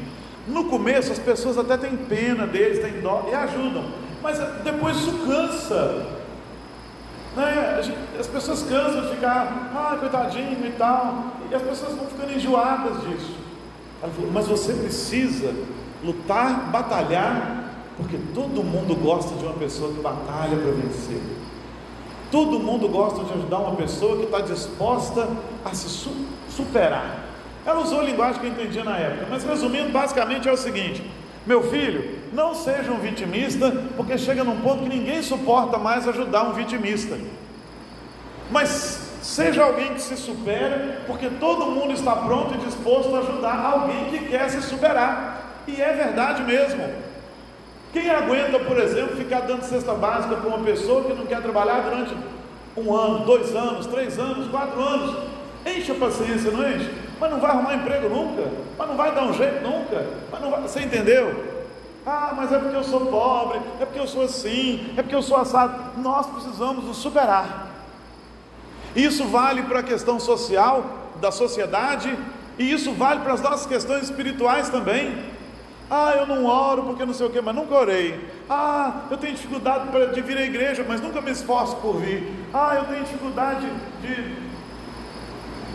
no 0.49 0.65
começo 0.65 1.13
as 1.13 1.19
pessoas 1.19 1.59
até 1.59 1.77
têm 1.77 1.97
pena 1.97 2.47
deles, 2.47 2.79
têm 2.79 3.01
dó 3.01 3.27
e 3.29 3.35
ajudam, 3.35 3.85
mas 4.23 4.39
depois 4.63 4.97
isso 4.97 5.13
cansa. 5.27 6.16
Né? 7.37 7.83
As 8.19 8.27
pessoas 8.27 8.63
cansam 8.63 9.03
de 9.03 9.11
ficar, 9.11 9.71
ah, 9.75 9.97
coitadinho 10.01 10.67
e 10.67 10.73
tal, 10.73 11.25
e 11.51 11.55
as 11.55 11.63
pessoas 11.63 11.95
vão 11.95 12.07
ficando 12.07 12.33
enjoadas 12.33 13.03
disso. 13.03 13.37
Ela 14.03 14.13
falou, 14.13 14.31
mas 14.33 14.49
você 14.49 14.73
precisa 14.73 15.55
lutar, 16.03 16.71
batalhar, 16.71 17.65
porque 17.97 18.19
todo 18.35 18.65
mundo 18.65 18.95
gosta 18.95 19.35
de 19.37 19.45
uma 19.45 19.55
pessoa 19.55 19.93
que 19.93 20.01
batalha 20.01 20.57
para 20.57 20.71
vencer. 20.73 21.21
Todo 22.31 22.59
mundo 22.59 22.89
gosta 22.89 23.23
de 23.25 23.33
ajudar 23.33 23.59
uma 23.59 23.77
pessoa 23.77 24.17
que 24.17 24.25
está 24.25 24.41
disposta 24.41 25.29
a 25.65 25.75
se 25.75 26.09
superar. 26.49 27.25
Ela 27.65 27.81
usou 27.81 28.01
a 28.01 28.05
linguagem 28.05 28.41
que 28.41 28.47
eu 28.47 28.51
entendia 28.51 28.85
na 28.85 28.97
época, 28.97 29.27
mas 29.31 29.45
resumindo, 29.45 29.91
basicamente 29.91 30.49
é 30.49 30.53
o 30.53 30.57
seguinte: 30.57 31.09
meu 31.47 31.63
filho, 31.71 32.19
não 32.33 32.55
seja 32.55 32.91
um 32.91 32.99
vitimista, 32.99 33.71
porque 33.97 34.19
chega 34.19 34.43
num 34.43 34.61
ponto 34.61 34.83
que 34.83 34.89
ninguém 34.89 35.23
suporta 35.23 35.79
mais 35.79 36.07
ajudar 36.09 36.43
um 36.43 36.53
vitimista. 36.53 37.17
Mas 38.51 39.07
seja 39.23 39.63
alguém 39.63 39.95
que 39.95 40.03
se 40.03 40.17
supera, 40.17 41.03
porque 41.07 41.29
todo 41.41 41.67
mundo 41.67 41.93
está 41.93 42.17
pronto 42.17 42.55
e 42.55 42.59
disposto 42.59 43.15
a 43.15 43.21
ajudar 43.21 43.59
alguém 43.59 44.07
que 44.07 44.29
quer 44.29 44.51
se 44.51 44.61
superar. 44.63 45.63
E 45.69 45.81
é 45.81 45.93
verdade 45.93 46.43
mesmo. 46.43 46.85
Quem 47.93 48.11
aguenta, 48.11 48.59
por 48.59 48.79
exemplo, 48.79 49.17
ficar 49.17 49.41
dando 49.41 49.63
cesta 49.63 49.95
básica 49.95 50.37
para 50.37 50.49
uma 50.49 50.59
pessoa 50.59 51.05
que 51.05 51.15
não 51.15 51.27
quer 51.27 51.41
trabalhar 51.41 51.81
durante 51.81 52.15
um 52.77 52.95
ano, 52.95 53.25
dois 53.25 53.55
anos, 53.55 53.87
três 53.87 54.19
anos, 54.19 54.49
quatro 54.51 54.81
anos? 54.81 55.17
Enche 55.65 55.93
a 55.93 55.95
paciência, 55.95 56.51
não 56.51 56.69
enche? 56.69 57.06
Mas 57.19 57.31
não 57.31 57.41
vai 57.41 57.51
arrumar 57.51 57.75
emprego 57.75 58.09
nunca, 58.09 58.43
mas 58.77 58.89
não 58.89 58.97
vai 58.97 59.15
dar 59.15 59.25
um 59.25 59.33
jeito 59.33 59.63
nunca, 59.63 60.07
mas 60.31 60.41
não 60.41 60.51
vai, 60.51 60.61
você 60.61 60.81
entendeu? 60.81 61.57
Ah, 62.05 62.33
mas 62.37 62.53
é 62.53 62.59
porque 62.59 62.77
eu 62.77 62.85
sou 62.85 63.07
pobre, 63.07 63.61
é 63.81 63.85
porque 63.85 63.99
eu 63.99 64.07
sou 64.07 64.23
assim, 64.23 64.93
é 64.97 65.03
porque 65.03 65.15
eu 65.15 65.23
sou 65.23 65.39
assado. 65.39 66.01
Nós 66.01 66.27
precisamos 66.27 66.85
nos 66.85 66.99
superar. 66.99 67.69
Isso 68.95 69.25
vale 69.25 69.63
para 69.63 69.81
a 69.81 69.83
questão 69.83 70.21
social 70.21 70.85
da 71.21 71.33
sociedade 71.33 72.17
e 72.59 72.71
isso 72.71 72.93
vale 72.93 73.21
para 73.21 73.33
as 73.33 73.41
nossas 73.41 73.67
questões 73.67 74.05
espirituais 74.05 74.69
também. 74.69 75.19
Ah, 75.91 76.15
eu 76.17 76.27
não 76.27 76.47
oro 76.47 76.85
porque 76.85 77.05
não 77.05 77.15
sei 77.15 77.27
o 77.27 77.31
que, 77.31 77.41
mas 77.41 77.55
nunca 77.55 77.75
orei. 77.75 78.29
Ah, 78.49 79.03
eu 79.11 79.17
tenho 79.17 79.35
dificuldade 79.35 80.15
de 80.15 80.21
vir 80.21 80.37
à 80.37 80.43
igreja, 80.43 80.85
mas 80.87 81.01
nunca 81.01 81.21
me 81.21 81.31
esforço 81.31 81.77
por 81.77 81.97
vir. 81.97 82.33
Ah, 82.53 82.75
eu 82.77 82.85
tenho 82.85 83.05
dificuldade 83.05 83.67
de 84.01 84.47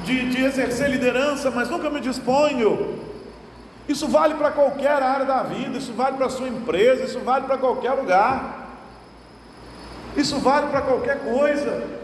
de, 0.03 0.29
de 0.29 0.43
exercer 0.43 0.89
liderança, 0.89 1.51
mas 1.51 1.69
nunca 1.69 1.89
me 1.89 1.99
disponho. 1.99 2.99
Isso 3.87 4.07
vale 4.07 4.35
para 4.35 4.51
qualquer 4.51 5.01
área 5.01 5.25
da 5.25 5.43
vida, 5.43 5.77
isso 5.77 5.93
vale 5.93 6.17
para 6.17 6.27
a 6.27 6.29
sua 6.29 6.47
empresa, 6.47 7.03
isso 7.03 7.19
vale 7.19 7.45
para 7.45 7.57
qualquer 7.57 7.91
lugar, 7.91 8.69
isso 10.15 10.39
vale 10.39 10.67
para 10.67 10.81
qualquer 10.81 11.19
coisa. 11.19 12.01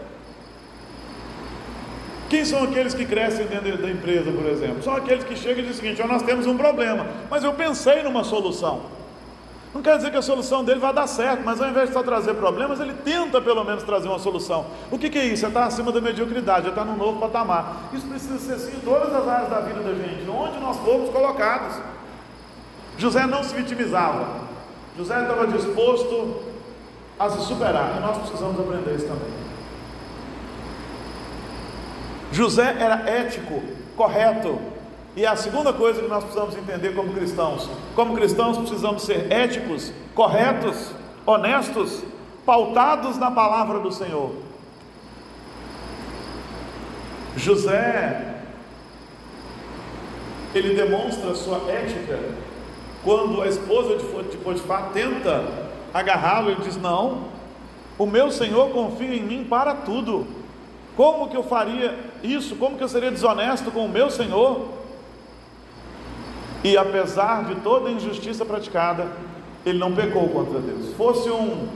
Quem 2.28 2.44
são 2.44 2.64
aqueles 2.64 2.92
que 2.92 3.06
crescem 3.06 3.46
dentro 3.46 3.78
da 3.78 3.90
empresa, 3.90 4.30
por 4.30 4.44
exemplo? 4.46 4.82
São 4.82 4.94
aqueles 4.94 5.24
que 5.24 5.34
chegam 5.34 5.64
e 5.64 5.66
dizem 5.66 5.72
o 5.72 5.76
seguinte: 5.76 6.02
oh, 6.02 6.06
nós 6.06 6.22
temos 6.22 6.46
um 6.46 6.56
problema, 6.56 7.06
mas 7.30 7.42
eu 7.42 7.54
pensei 7.54 8.02
numa 8.02 8.22
solução. 8.22 8.97
Não 9.74 9.82
quer 9.82 9.96
dizer 9.98 10.10
que 10.10 10.16
a 10.16 10.22
solução 10.22 10.64
dele 10.64 10.80
vai 10.80 10.92
dar 10.94 11.06
certo, 11.06 11.42
mas 11.44 11.60
ao 11.60 11.68
invés 11.68 11.88
de 11.88 11.94
só 11.94 12.02
trazer 12.02 12.34
problemas, 12.34 12.80
ele 12.80 12.94
tenta 13.04 13.40
pelo 13.40 13.62
menos 13.64 13.82
trazer 13.82 14.08
uma 14.08 14.18
solução. 14.18 14.66
O 14.90 14.98
que, 14.98 15.10
que 15.10 15.18
é 15.18 15.24
isso? 15.26 15.44
É 15.44 15.48
estar 15.48 15.64
acima 15.64 15.92
da 15.92 16.00
mediocridade, 16.00 16.66
é 16.66 16.70
estar 16.70 16.84
num 16.84 16.96
novo 16.96 17.20
patamar. 17.20 17.90
Isso 17.92 18.06
precisa 18.06 18.38
ser 18.38 18.54
assim 18.54 18.76
em 18.76 18.80
todas 18.80 19.14
as 19.14 19.28
áreas 19.28 19.50
da 19.50 19.60
vida 19.60 19.80
da 19.80 19.92
gente, 19.92 20.28
onde 20.28 20.58
nós 20.58 20.76
formos 20.78 21.10
colocados. 21.10 21.76
José 22.96 23.26
não 23.26 23.44
se 23.44 23.54
vitimizava, 23.54 24.26
José 24.96 25.20
estava 25.20 25.46
disposto 25.46 26.40
a 27.18 27.30
se 27.30 27.40
superar, 27.46 27.96
e 27.96 28.00
nós 28.00 28.18
precisamos 28.18 28.58
aprender 28.58 28.94
isso 28.94 29.06
também. 29.06 29.48
José 32.32 32.76
era 32.78 33.08
ético, 33.08 33.62
correto, 33.96 34.58
E 35.18 35.26
a 35.26 35.34
segunda 35.34 35.72
coisa 35.72 36.00
que 36.00 36.06
nós 36.06 36.22
precisamos 36.22 36.56
entender 36.56 36.94
como 36.94 37.12
cristãos: 37.12 37.68
como 37.96 38.14
cristãos, 38.14 38.56
precisamos 38.56 39.02
ser 39.02 39.32
éticos, 39.32 39.92
corretos, 40.14 40.92
honestos, 41.26 42.04
pautados 42.46 43.18
na 43.18 43.28
palavra 43.28 43.80
do 43.80 43.90
Senhor. 43.90 44.30
José, 47.36 48.42
ele 50.54 50.76
demonstra 50.76 51.34
sua 51.34 51.68
ética 51.68 52.16
quando 53.02 53.42
a 53.42 53.48
esposa 53.48 53.96
de 53.96 54.36
Potifar 54.36 54.90
tenta 54.92 55.44
agarrá-lo, 55.92 56.52
ele 56.52 56.60
diz: 56.62 56.76
Não, 56.76 57.24
o 57.98 58.06
meu 58.06 58.30
Senhor 58.30 58.70
confia 58.70 59.16
em 59.16 59.24
mim 59.24 59.42
para 59.42 59.74
tudo. 59.74 60.28
Como 60.96 61.28
que 61.28 61.36
eu 61.36 61.42
faria 61.42 61.98
isso? 62.22 62.54
Como 62.54 62.76
que 62.76 62.84
eu 62.84 62.88
seria 62.88 63.10
desonesto 63.10 63.72
com 63.72 63.84
o 63.84 63.88
meu 63.88 64.12
Senhor? 64.12 64.77
E 66.62 66.76
apesar 66.76 67.44
de 67.44 67.56
toda 67.56 67.88
a 67.88 67.92
injustiça 67.92 68.44
praticada, 68.44 69.06
ele 69.64 69.78
não 69.78 69.94
pecou 69.94 70.28
contra 70.28 70.58
Deus. 70.58 70.92
Fosse 70.94 71.30
um, 71.30 71.68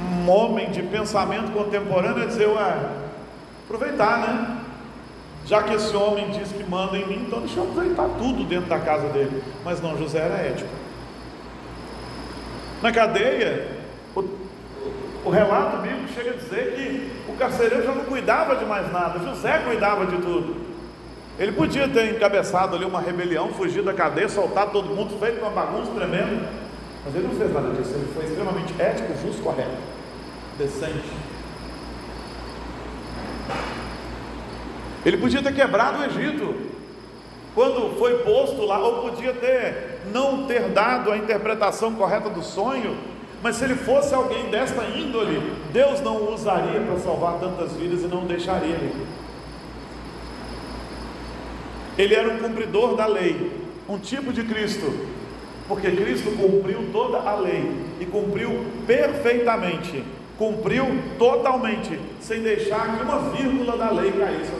um 0.00 0.30
homem 0.30 0.70
de 0.70 0.82
pensamento 0.82 1.52
contemporâneo, 1.52 2.20
ia 2.20 2.26
dizer: 2.26 2.48
Ué, 2.48 2.90
aproveitar, 3.64 4.18
né? 4.18 4.58
Já 5.44 5.62
que 5.62 5.74
esse 5.74 5.94
homem 5.94 6.30
diz 6.30 6.50
que 6.50 6.64
manda 6.64 6.96
em 6.96 7.06
mim, 7.06 7.24
então 7.26 7.38
deixa 7.38 7.60
eu 7.60 7.64
aproveitar 7.64 8.08
tudo 8.18 8.42
dentro 8.44 8.68
da 8.68 8.80
casa 8.80 9.08
dele. 9.10 9.42
Mas 9.64 9.80
não, 9.80 9.96
José 9.96 10.18
era 10.18 10.34
ético. 10.34 10.68
Na 12.82 12.90
cadeia, 12.90 13.68
o, 14.14 14.24
o 15.24 15.30
relato 15.30 15.78
bíblico 15.78 16.08
chega 16.12 16.30
a 16.30 16.34
dizer 16.34 16.74
que 16.74 17.30
o 17.30 17.36
carcereiro 17.36 17.84
já 17.84 17.92
não 17.92 18.04
cuidava 18.04 18.56
de 18.56 18.64
mais 18.64 18.92
nada, 18.92 19.20
José 19.20 19.58
cuidava 19.58 20.06
de 20.06 20.16
tudo. 20.16 20.65
Ele 21.38 21.52
podia 21.52 21.86
ter 21.86 22.14
encabeçado 22.14 22.76
ali 22.76 22.84
uma 22.84 23.00
rebelião, 23.00 23.52
fugir 23.52 23.82
da 23.82 23.92
cadeia, 23.92 24.28
soltar 24.28 24.70
todo 24.70 24.94
mundo, 24.94 25.18
feito 25.18 25.40
uma 25.40 25.50
bagunça 25.50 25.92
tremenda, 25.92 26.48
mas 27.04 27.14
ele 27.14 27.28
não 27.28 27.34
fez 27.34 27.52
nada 27.52 27.70
disso, 27.70 27.92
ele 27.94 28.10
foi 28.14 28.24
extremamente 28.24 28.74
ético, 28.80 29.12
justo, 29.22 29.42
correto, 29.42 29.76
decente. 30.56 31.10
Ele 35.04 35.18
podia 35.18 35.42
ter 35.42 35.54
quebrado 35.54 35.98
o 35.98 36.04
Egito 36.04 36.54
quando 37.54 37.96
foi 37.98 38.18
posto 38.18 38.64
lá, 38.64 38.78
ou 38.78 39.10
podia 39.10 39.32
ter 39.32 40.00
não 40.12 40.46
ter 40.46 40.70
dado 40.70 41.10
a 41.10 41.16
interpretação 41.16 41.94
correta 41.94 42.28
do 42.28 42.42
sonho, 42.42 42.96
mas 43.42 43.56
se 43.56 43.64
ele 43.64 43.74
fosse 43.74 44.14
alguém 44.14 44.50
desta 44.50 44.82
índole, 44.84 45.52
Deus 45.72 46.00
não 46.00 46.16
o 46.16 46.34
usaria 46.34 46.80
para 46.80 46.98
salvar 46.98 47.38
tantas 47.38 47.72
vidas 47.72 48.02
e 48.02 48.06
não 48.06 48.24
deixaria 48.24 48.74
ele. 48.74 49.06
Ele 51.98 52.14
era 52.14 52.28
um 52.28 52.38
cumpridor 52.38 52.94
da 52.94 53.06
lei, 53.06 53.50
um 53.88 53.98
tipo 53.98 54.32
de 54.32 54.42
Cristo, 54.42 54.92
porque 55.66 55.90
Cristo 55.90 56.30
cumpriu 56.36 56.90
toda 56.92 57.18
a 57.18 57.36
lei 57.36 57.72
e 58.00 58.04
cumpriu 58.04 58.64
perfeitamente, 58.86 60.04
cumpriu 60.36 60.86
totalmente, 61.18 61.98
sem 62.20 62.42
deixar 62.42 62.96
que 62.96 63.02
uma 63.02 63.30
vírgula 63.30 63.76
da 63.76 63.90
lei 63.90 64.12
caísse. 64.12 64.52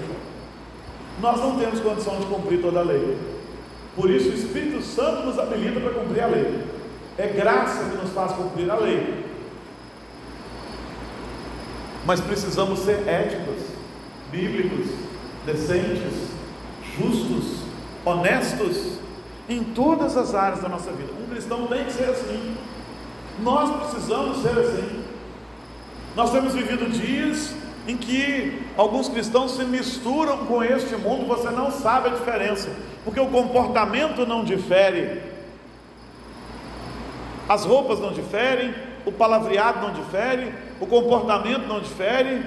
Nós 1.20 1.40
não 1.40 1.58
temos 1.58 1.80
condição 1.80 2.18
de 2.18 2.26
cumprir 2.26 2.60
toda 2.60 2.80
a 2.80 2.82
lei. 2.82 3.16
Por 3.94 4.10
isso 4.10 4.30
o 4.30 4.34
Espírito 4.34 4.82
Santo 4.82 5.26
nos 5.26 5.38
habilita 5.38 5.80
para 5.80 5.90
cumprir 5.90 6.22
a 6.22 6.26
lei. 6.26 6.60
É 7.16 7.28
graça 7.28 7.88
que 7.90 7.96
nos 7.96 8.10
faz 8.12 8.32
cumprir 8.32 8.70
a 8.70 8.76
lei. 8.76 9.24
Mas 12.04 12.20
precisamos 12.20 12.80
ser 12.80 13.08
éticos, 13.08 13.62
bíblicos, 14.30 14.86
decentes, 15.46 16.35
justos, 16.98 17.62
honestos 18.04 18.98
em 19.48 19.62
todas 19.62 20.16
as 20.16 20.34
áreas 20.34 20.60
da 20.60 20.68
nossa 20.68 20.90
vida. 20.90 21.12
Um 21.20 21.28
cristão 21.28 21.66
tem 21.66 21.84
que 21.84 21.92
ser 21.92 22.10
assim. 22.10 22.56
Nós 23.40 23.70
precisamos 23.82 24.42
ser 24.42 24.58
assim. 24.58 25.04
Nós 26.14 26.30
temos 26.32 26.54
vivido 26.54 26.90
dias 26.90 27.54
em 27.86 27.96
que 27.96 28.62
alguns 28.76 29.08
cristãos 29.08 29.52
se 29.52 29.64
misturam 29.64 30.38
com 30.38 30.62
este 30.62 30.96
mundo, 30.96 31.26
você 31.26 31.50
não 31.50 31.70
sabe 31.70 32.08
a 32.08 32.12
diferença, 32.12 32.68
porque 33.04 33.20
o 33.20 33.28
comportamento 33.28 34.26
não 34.26 34.42
difere, 34.42 35.22
as 37.48 37.64
roupas 37.64 38.00
não 38.00 38.12
diferem, 38.12 38.74
o 39.04 39.12
palavreado 39.12 39.80
não 39.86 39.92
difere, 39.92 40.52
o 40.80 40.86
comportamento 40.86 41.68
não 41.68 41.78
difere, 41.80 42.44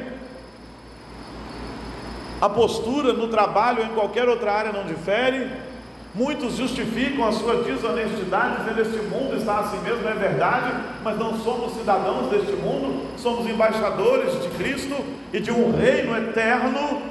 a 2.42 2.50
postura 2.50 3.14
no 3.14 3.28
trabalho 3.28 3.80
ou 3.80 3.86
em 3.86 3.90
qualquer 3.90 4.28
outra 4.28 4.52
área 4.52 4.72
não 4.72 4.86
difere, 4.86 5.50
Muitos 6.14 6.56
justificam 6.56 7.28
a 7.28 7.32
sua 7.32 7.62
desonestidade, 7.62 8.64
dizendo 8.64 8.82
este 8.82 8.98
mundo 9.04 9.38
está 9.38 9.60
assim 9.60 9.78
mesmo, 9.82 10.08
é 10.08 10.14
verdade, 10.14 10.74
mas 11.04 11.18
não 11.20 11.38
somos 11.40 11.74
cidadãos 11.74 12.32
deste 12.32 12.54
mundo, 12.54 13.08
somos 13.16 13.48
embaixadores 13.48 14.42
de 14.42 14.50
Cristo 14.50 14.96
e 15.32 15.40
de 15.40 15.52
um 15.52 15.72
reino 15.72 16.18
eterno. 16.18 17.02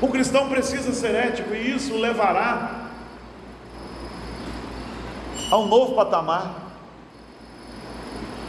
O 0.00 0.08
cristão 0.08 0.48
precisa 0.48 0.92
ser 0.92 1.14
ético 1.14 1.54
e 1.54 1.76
isso 1.76 1.94
levará 1.94 2.88
a 5.50 5.58
um 5.58 5.66
novo 5.66 5.94
patamar. 5.94 6.54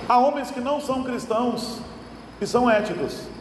Há 0.07 0.17
homens 0.17 0.49
que 0.49 0.61
não 0.61 0.79
são 0.79 1.03
cristãos 1.03 1.79
e 2.39 2.47
são 2.47 2.71
éticos. 2.71 3.32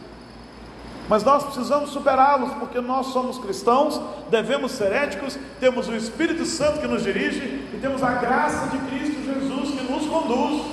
Mas 1.09 1.23
nós 1.23 1.43
precisamos 1.43 1.89
superá-los, 1.89 2.53
porque 2.55 2.79
nós 2.79 3.07
somos 3.07 3.37
cristãos, 3.37 3.99
devemos 4.29 4.71
ser 4.71 4.91
éticos, 4.91 5.37
temos 5.59 5.87
o 5.87 5.95
Espírito 5.95 6.45
Santo 6.45 6.79
que 6.79 6.87
nos 6.87 7.03
dirige 7.03 7.67
e 7.73 7.79
temos 7.81 8.01
a 8.01 8.13
graça 8.13 8.67
de 8.67 8.77
Cristo 8.89 9.21
Jesus 9.23 9.79
que 9.79 9.91
nos 9.91 10.07
conduz. 10.07 10.65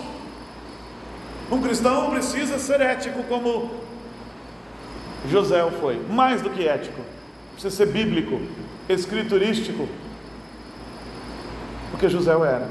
Um 1.51 1.61
cristão 1.61 2.11
precisa 2.11 2.59
ser 2.59 2.81
ético 2.81 3.25
como 3.25 3.71
José 5.29 5.69
foi, 5.81 6.01
mais 6.09 6.41
do 6.41 6.51
que 6.51 6.67
ético, 6.67 7.03
precisa 7.53 7.75
ser 7.75 7.87
bíblico, 7.87 8.41
escriturístico, 8.89 9.89
porque 11.91 12.09
José 12.09 12.31
era. 12.31 12.69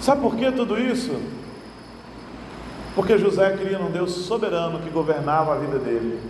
Sabe 0.00 0.22
por 0.22 0.34
que 0.34 0.50
tudo 0.50 0.78
isso? 0.78 1.20
Porque 3.00 3.16
José 3.16 3.56
cria 3.56 3.78
num 3.78 3.90
Deus 3.90 4.12
soberano 4.12 4.78
que 4.78 4.90
governava 4.90 5.54
a 5.54 5.58
vida 5.58 5.78
dele. 5.78 6.20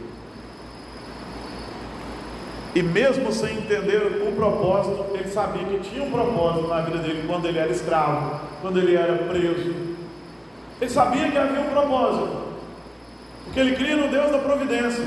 E 2.76 2.80
mesmo 2.80 3.33
sem 3.33 3.56
entender 3.56 4.24
o 4.28 4.37
propósito, 4.37 5.04
ele 5.12 5.28
sabia 5.28 5.64
que 5.64 5.80
tinha 5.80 6.04
um 6.04 6.12
propósito 6.12 6.68
na 6.68 6.83
vida 6.83 6.98
dele 6.98 7.24
quando 7.26 7.46
ele 7.46 7.59
era 7.59 7.72
escravo, 7.72 8.40
quando 8.62 8.78
ele 8.78 8.94
era 8.94 9.12
preso. 9.24 9.74
Ele 10.80 10.90
sabia 10.90 11.28
que 11.33 11.37
havia 11.37 11.61
um 11.61 11.70
propósito, 11.70 12.37
porque 13.46 13.59
ele 13.59 13.74
cria 13.74 13.96
no 13.96 14.06
Deus 14.06 14.30
da 14.30 14.38
providência. 14.38 15.04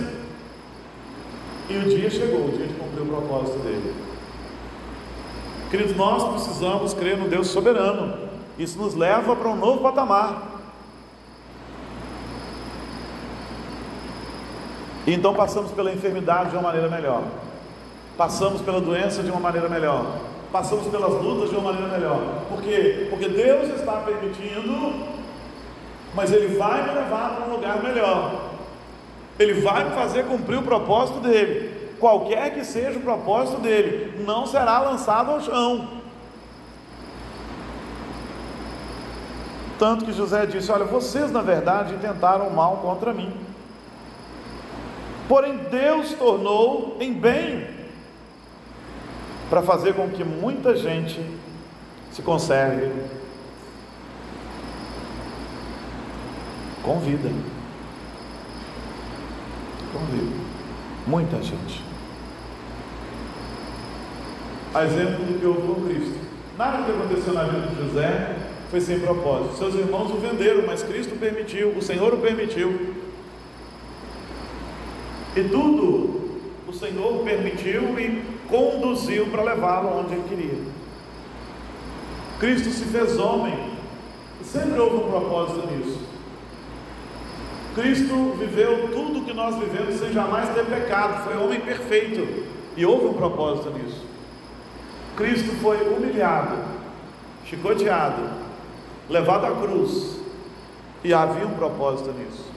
E 1.70 1.78
o 1.78 1.84
dia 1.84 2.10
chegou, 2.10 2.48
o 2.48 2.52
dia 2.52 2.68
de 2.68 2.74
cumprir 2.74 3.04
o 3.04 3.06
propósito 3.06 3.60
dele. 3.60 3.96
Queridos, 5.72 5.96
nós 5.96 6.28
precisamos 6.34 6.94
crer 6.94 7.18
no 7.18 7.30
Deus 7.30 7.48
soberano. 7.48 8.18
Isso 8.60 8.78
nos 8.78 8.94
leva 8.96 9.34
para 9.34 9.48
um 9.48 9.56
novo 9.56 9.80
patamar. 9.80 10.53
Então 15.06 15.34
passamos 15.34 15.72
pela 15.72 15.92
enfermidade 15.92 16.52
de 16.52 16.56
uma 16.56 16.64
maneira 16.64 16.90
melhor. 16.90 17.24
Passamos 18.18 18.62
pela 18.62 18.80
doença 18.80 19.22
de 19.22 19.30
uma 19.30 19.40
maneira 19.40 19.68
melhor. 19.68 20.06
Passamos 20.52 20.88
pelas 20.88 21.12
lutas 21.22 21.50
de 21.50 21.56
uma 21.56 21.74
maneira 21.74 21.92
melhor. 21.92 22.20
Por 22.48 22.62
quê? 22.62 23.08
Porque 23.10 23.28
Deus 23.28 23.70
está 23.76 23.94
permitindo, 23.98 25.08
mas 26.14 26.32
Ele 26.32 26.56
vai 26.56 26.84
me 26.84 26.94
levar 26.94 27.36
para 27.36 27.46
um 27.48 27.56
lugar 27.56 27.84
melhor. 27.84 28.52
Ele 29.38 29.62
vai 29.62 29.84
me 29.84 29.92
fazer 29.92 30.26
cumprir 30.26 30.60
o 30.60 30.64
propósito 30.64 31.20
dele. 31.20 31.96
Qualquer 32.00 32.54
que 32.54 32.64
seja 32.64 33.00
o 33.00 33.02
propósito 33.02 33.60
dele, 33.62 34.24
não 34.24 34.46
será 34.46 34.80
lançado 34.80 35.32
ao 35.32 35.42
chão. 35.42 35.88
Tanto 39.80 40.06
que 40.06 40.14
José 40.14 40.46
disse: 40.46 40.72
Olha, 40.72 40.86
vocês 40.86 41.32
na 41.32 41.42
verdade 41.42 41.98
tentaram 42.00 42.50
mal 42.52 42.78
contra 42.78 43.12
mim 43.12 43.43
Porém, 45.28 45.58
Deus 45.70 46.14
tornou 46.14 46.98
em 47.00 47.14
bem 47.14 47.68
para 49.50 49.62
fazer 49.62 49.94
com 49.94 50.10
que 50.10 50.24
muita 50.24 50.76
gente 50.76 51.22
se 52.12 52.22
conserve 52.22 52.92
com 56.84 57.00
vida. 57.00 57.30
Com 59.94 60.00
vida. 60.06 60.36
Muita 61.08 61.42
gente. 61.42 61.82
A 64.74 64.86
exemplo 64.86 65.24
do 65.26 65.40
que 65.40 65.46
houve 65.46 65.62
com 65.62 65.88
Cristo. 65.88 66.20
Nada 66.58 66.84
que 66.84 66.92
aconteceu 66.92 67.34
na 67.34 67.44
vida 67.44 67.68
de 67.68 67.76
José 67.76 68.36
foi 68.70 68.82
sem 68.82 69.00
propósito. 69.00 69.58
Seus 69.58 69.76
irmãos 69.76 70.12
o 70.12 70.18
venderam, 70.18 70.66
mas 70.66 70.84
Cristo 70.84 71.16
permitiu, 71.20 71.70
o 71.70 71.82
Senhor 71.82 72.14
o 72.14 72.18
permitiu. 72.18 73.03
E 75.36 75.44
tudo 75.46 76.22
o 76.68 76.74
Senhor 76.74 77.24
permitiu 77.24 78.00
e 78.00 78.24
conduziu 78.48 79.28
para 79.28 79.44
levá-lo 79.44 80.00
onde 80.00 80.14
ele 80.14 80.30
queria. 80.30 80.74
Cristo 82.40 82.70
se 82.70 82.86
fez 82.86 83.18
homem, 83.18 83.58
e 84.42 84.44
sempre 84.44 84.80
houve 84.80 84.98
um 84.98 85.10
propósito 85.10 85.68
nisso. 85.68 86.00
Cristo 87.74 88.36
viveu 88.38 88.90
tudo 88.92 89.26
que 89.26 89.34
nós 89.34 89.56
vivemos 89.56 89.96
sem 89.96 90.12
jamais 90.12 90.50
ter 90.50 90.66
pecado, 90.66 91.24
foi 91.24 91.38
homem 91.38 91.60
perfeito, 91.62 92.46
e 92.78 92.86
houve 92.86 93.08
um 93.08 93.14
propósito 93.14 93.72
nisso. 93.72 94.06
Cristo 95.16 95.52
foi 95.62 95.78
humilhado, 95.78 96.58
chicoteado, 97.46 98.22
levado 99.10 99.46
à 99.46 99.52
cruz, 99.52 100.20
e 101.04 101.14
havia 101.14 101.48
um 101.48 101.54
propósito 101.56 102.12
nisso. 102.12 102.53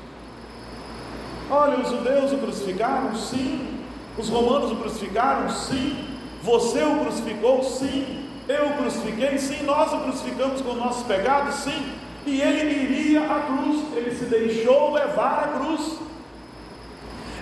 Olha, 1.50 1.78
os 1.78 1.90
judeus 1.90 2.32
o 2.32 2.38
crucificaram? 2.38 3.14
Sim. 3.14 3.78
Os 4.18 4.28
romanos 4.28 4.72
o 4.72 4.76
crucificaram? 4.76 5.48
Sim. 5.50 6.04
Você 6.42 6.82
o 6.82 7.00
crucificou? 7.00 7.62
Sim. 7.62 8.28
Eu 8.48 8.68
o 8.68 8.76
crucifiquei? 8.76 9.38
Sim. 9.38 9.64
Nós 9.64 9.92
o 9.92 10.00
crucificamos 10.00 10.60
com 10.60 10.74
nossos 10.74 11.06
pecados? 11.06 11.54
Sim. 11.56 11.92
E 12.26 12.40
ele 12.42 12.82
iria 12.82 13.22
à 13.22 13.40
cruz, 13.40 13.84
ele 13.96 14.12
se 14.16 14.24
deixou 14.24 14.92
levar 14.92 15.44
à 15.44 15.58
cruz. 15.58 15.98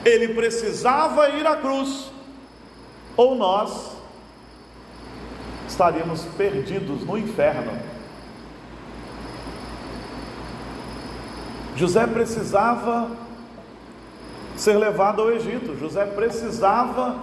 Ele 0.05 0.35
precisava 0.35 1.31
ir 1.31 1.47
à 1.47 1.57
cruz, 1.57 2.12
ou 3.17 3.35
nós 3.35 3.93
estaríamos 5.67 6.21
perdidos 6.37 7.03
no 7.07 7.17
inferno. 7.17 7.73
José 11.75 12.07
precisava 12.07 13.11
ser 14.57 14.77
levado 14.77 15.23
ao 15.23 15.33
Egito, 15.33 15.79
José 15.79 16.05
precisava 16.05 17.17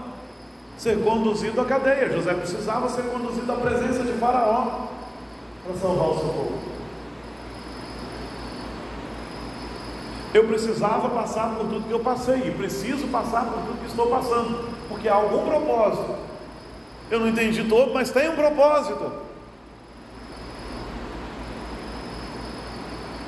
ser 0.78 1.04
conduzido 1.04 1.62
à 1.62 1.66
cadeia, 1.66 2.12
José 2.12 2.34
precisava 2.34 2.90
ser 2.90 3.04
conduzido 3.04 3.52
à 3.52 3.56
presença 3.56 4.04
de 4.04 4.14
Faraó 4.14 4.88
para 5.64 5.76
salvar 5.80 6.10
o 6.10 6.20
seu 6.20 6.30
povo. 6.30 6.60
Eu 10.34 10.48
precisava 10.48 11.10
passar 11.10 11.56
por 11.56 11.68
tudo 11.68 11.88
que 11.88 11.92
eu 11.92 12.00
passei, 12.00 12.48
e 12.48 12.52
preciso 12.52 13.08
passar 13.08 13.46
por 13.46 13.62
tudo 13.64 13.82
que 13.82 13.88
estou 13.88 14.08
passando, 14.08 14.70
porque 14.88 15.08
há 15.08 15.16
algum 15.16 15.46
propósito. 15.46 16.16
Eu 17.10 17.20
não 17.20 17.28
entendi 17.28 17.66
todo, 17.66 17.94
mas 17.94 18.12
tem 18.12 18.30
um 18.30 18.36
propósito. 18.36 19.12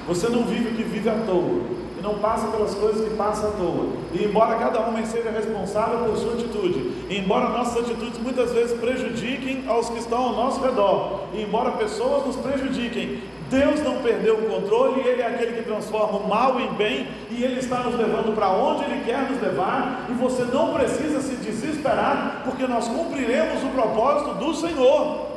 Você 0.08 0.30
não 0.30 0.44
vive 0.46 0.70
o 0.70 0.76
que 0.76 0.84
vive 0.84 1.10
à 1.10 1.16
toa 1.26 1.83
não 2.04 2.16
passa 2.16 2.48
pelas 2.48 2.76
coisas 2.76 3.08
que 3.08 3.16
passa 3.16 3.48
à 3.48 3.52
toa. 3.52 3.88
E 4.12 4.26
embora 4.26 4.56
cada 4.56 4.82
homem 4.82 5.06
seja 5.06 5.32
responsável 5.32 6.00
por 6.00 6.18
sua 6.18 6.34
atitude, 6.34 6.92
embora 7.10 7.48
nossas 7.48 7.86
atitudes 7.86 8.20
muitas 8.20 8.52
vezes 8.52 8.78
prejudiquem 8.78 9.64
aos 9.68 9.90
que 9.90 10.00
estão 10.00 10.22
ao 10.22 10.34
nosso 10.34 10.62
redor, 10.62 11.22
embora 11.34 11.72
pessoas 11.72 12.26
nos 12.26 12.36
prejudiquem, 12.36 13.24
Deus 13.50 13.82
não 13.82 14.02
perdeu 14.02 14.36
o 14.36 14.50
controle, 14.50 15.02
Ele 15.02 15.22
é 15.22 15.28
aquele 15.28 15.54
que 15.54 15.64
transforma 15.64 16.20
o 16.20 16.28
mal 16.28 16.60
em 16.60 16.74
bem, 16.74 17.08
e 17.32 17.44
Ele 17.44 17.60
está 17.60 17.78
nos 17.78 17.96
levando 17.96 18.36
para 18.36 18.50
onde 18.50 18.84
Ele 18.84 19.04
quer 19.06 19.30
nos 19.30 19.42
levar, 19.42 20.08
e 20.10 20.14
você 20.14 20.44
não 20.44 20.74
precisa 20.74 21.22
se 21.22 21.36
desesperar, 21.36 22.42
porque 22.44 22.68
nós 22.68 22.88
cumpriremos 22.88 23.64
o 23.64 23.68
propósito 23.68 24.34
do 24.36 24.54
Senhor. 24.54 25.28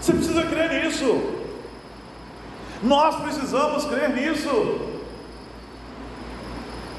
Você 0.00 0.12
precisa 0.14 0.42
crer 0.42 0.84
nisso. 0.84 1.20
Nós 2.82 3.14
precisamos 3.16 3.84
crer 3.84 4.10
nisso. 4.10 4.91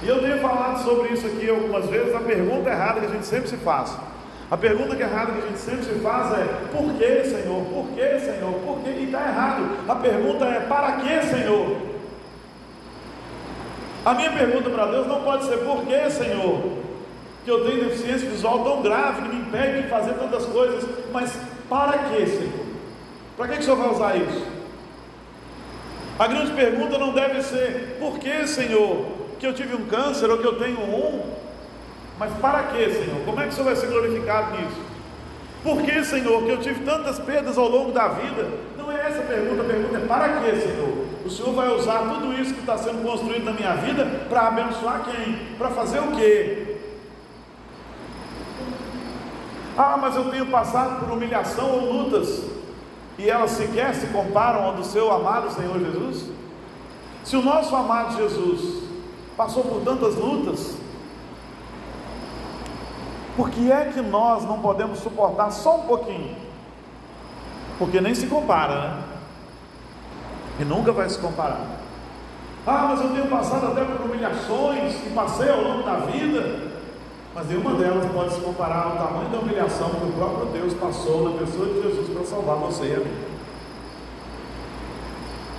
E 0.03 0.07
eu 0.07 0.19
tenho 0.19 0.39
falado 0.39 0.83
sobre 0.83 1.09
isso 1.09 1.25
aqui 1.25 1.49
algumas 1.49 1.85
vezes. 1.85 2.13
A 2.13 2.19
pergunta 2.19 2.69
errada 2.69 2.99
que 2.99 3.05
a 3.05 3.09
gente 3.09 3.25
sempre 3.25 3.49
se 3.49 3.55
faz. 3.57 3.97
A 4.51 4.57
pergunta 4.57 4.95
que 4.95 5.01
é 5.01 5.05
errada 5.05 5.31
que 5.31 5.39
a 5.39 5.47
gente 5.47 5.59
sempre 5.59 5.85
se 5.85 5.93
faz 5.99 6.31
é: 6.37 6.43
por 6.71 6.93
que, 6.93 7.23
Senhor? 7.23 7.63
Por 7.65 7.87
que, 7.95 8.19
Senhor? 8.19 8.53
Por 8.65 8.79
que? 8.83 8.89
E 8.89 9.05
está 9.05 9.21
errado. 9.21 9.63
A 9.87 9.95
pergunta 9.95 10.45
é: 10.45 10.59
para 10.59 10.91
que, 10.97 11.23
Senhor? 11.23 11.77
A 14.05 14.13
minha 14.13 14.31
pergunta 14.31 14.69
para 14.69 14.85
Deus 14.87 15.07
não 15.07 15.21
pode 15.23 15.45
ser: 15.45 15.59
por 15.59 15.85
que, 15.85 16.09
Senhor? 16.09 16.83
Que 17.45 17.51
eu 17.51 17.65
tenho 17.65 17.85
deficiência 17.85 18.29
visual 18.29 18.63
tão 18.63 18.81
grave 18.81 19.21
que 19.21 19.29
me 19.29 19.41
impede 19.41 19.83
de 19.83 19.87
fazer 19.87 20.13
tantas 20.13 20.45
coisas, 20.45 20.83
mas 21.13 21.31
para 21.69 21.97
que, 21.97 22.27
Senhor? 22.27 22.65
Para 23.37 23.47
que, 23.47 23.53
que 23.55 23.61
o 23.61 23.63
Senhor 23.63 23.77
vai 23.77 23.89
usar 23.89 24.15
isso? 24.17 24.45
A 26.19 26.27
grande 26.27 26.51
pergunta 26.51 26.97
não 26.97 27.13
deve 27.13 27.41
ser: 27.41 27.97
por 27.99 28.19
que, 28.19 28.45
Senhor? 28.45 29.12
Que 29.43 29.47
eu 29.47 29.53
tive 29.53 29.75
um 29.75 29.85
câncer 29.87 30.29
ou 30.29 30.37
que 30.37 30.47
eu 30.47 30.57
tenho 30.57 30.79
um. 30.79 31.21
Mas 32.17 32.31
para 32.37 32.63
que, 32.63 32.89
Senhor? 32.93 33.25
Como 33.25 33.41
é 33.41 33.43
que 33.43 33.49
o 33.49 33.51
Senhor 33.51 33.65
vai 33.65 33.75
ser 33.75 33.87
glorificado 33.87 34.55
nisso? 34.55 34.81
Por 35.61 35.81
que, 35.81 36.01
Senhor, 36.05 36.43
que 36.43 36.49
eu 36.49 36.61
tive 36.61 36.85
tantas 36.85 37.19
perdas 37.19 37.57
ao 37.57 37.67
longo 37.67 37.91
da 37.91 38.07
vida? 38.07 38.49
Não 38.77 38.89
é 38.89 39.05
essa 39.05 39.19
a 39.19 39.25
pergunta, 39.25 39.61
a 39.61 39.65
pergunta 39.65 39.97
é 39.97 40.07
para 40.07 40.29
que, 40.39 40.61
Senhor? 40.61 41.05
O 41.25 41.29
Senhor 41.29 41.53
vai 41.53 41.67
usar 41.75 41.99
tudo 42.09 42.33
isso 42.33 42.53
que 42.53 42.61
está 42.61 42.77
sendo 42.77 43.03
construído 43.03 43.43
na 43.43 43.51
minha 43.51 43.75
vida 43.75 44.05
para 44.29 44.47
abençoar 44.47 45.03
quem? 45.03 45.35
Para 45.57 45.71
fazer 45.71 45.99
o 45.99 46.11
quê? 46.15 46.77
Ah, 49.77 49.97
mas 49.99 50.15
eu 50.15 50.29
tenho 50.31 50.45
passado 50.45 51.01
por 51.01 51.11
humilhação 51.11 51.69
ou 51.69 51.91
lutas, 51.91 52.45
e 53.17 53.29
elas 53.29 53.51
sequer 53.51 53.93
se 53.93 54.07
comparam 54.07 54.63
ao 54.63 54.75
do 54.75 54.85
seu 54.85 55.11
amado 55.11 55.51
Senhor 55.51 55.77
Jesus? 55.79 56.29
Se 57.25 57.35
o 57.35 57.41
nosso 57.41 57.75
amado 57.75 58.15
Jesus 58.15 58.82
passou 59.35 59.63
por 59.63 59.81
tantas 59.81 60.15
lutas. 60.15 60.77
Por 63.35 63.49
que 63.49 63.71
é 63.71 63.85
que 63.85 64.01
nós 64.01 64.43
não 64.43 64.59
podemos 64.59 64.99
suportar 64.99 65.51
só 65.51 65.77
um 65.77 65.83
pouquinho? 65.83 66.35
Porque 67.79 67.99
nem 67.99 68.13
se 68.13 68.27
compara, 68.27 68.79
né? 68.79 69.03
E 70.59 70.65
nunca 70.65 70.91
vai 70.91 71.09
se 71.09 71.17
comparar. 71.17 71.65
Ah, 72.65 72.85
mas 72.89 73.01
eu 73.01 73.09
tenho 73.09 73.27
passado 73.27 73.67
até 73.67 73.83
por 73.83 74.05
humilhações 74.05 74.93
e 75.05 75.09
passei 75.15 75.49
ao 75.49 75.61
longo 75.61 75.83
da 75.83 75.95
vida. 75.95 76.71
Mas 77.33 77.47
nenhuma 77.47 77.73
delas 77.73 78.05
pode 78.11 78.35
se 78.35 78.41
comparar 78.41 78.83
ao 78.83 79.07
tamanho 79.07 79.29
da 79.29 79.39
humilhação 79.39 79.89
que 79.89 80.05
o 80.05 80.11
próprio 80.11 80.45
Deus 80.53 80.73
passou 80.75 81.29
na 81.29 81.39
pessoa 81.39 81.67
de 81.67 81.81
Jesus 81.81 82.09
para 82.09 82.23
salvar 82.23 82.57
você 82.57 82.85
e 82.85 82.95
a 82.95 82.99
mim. 82.99 83.32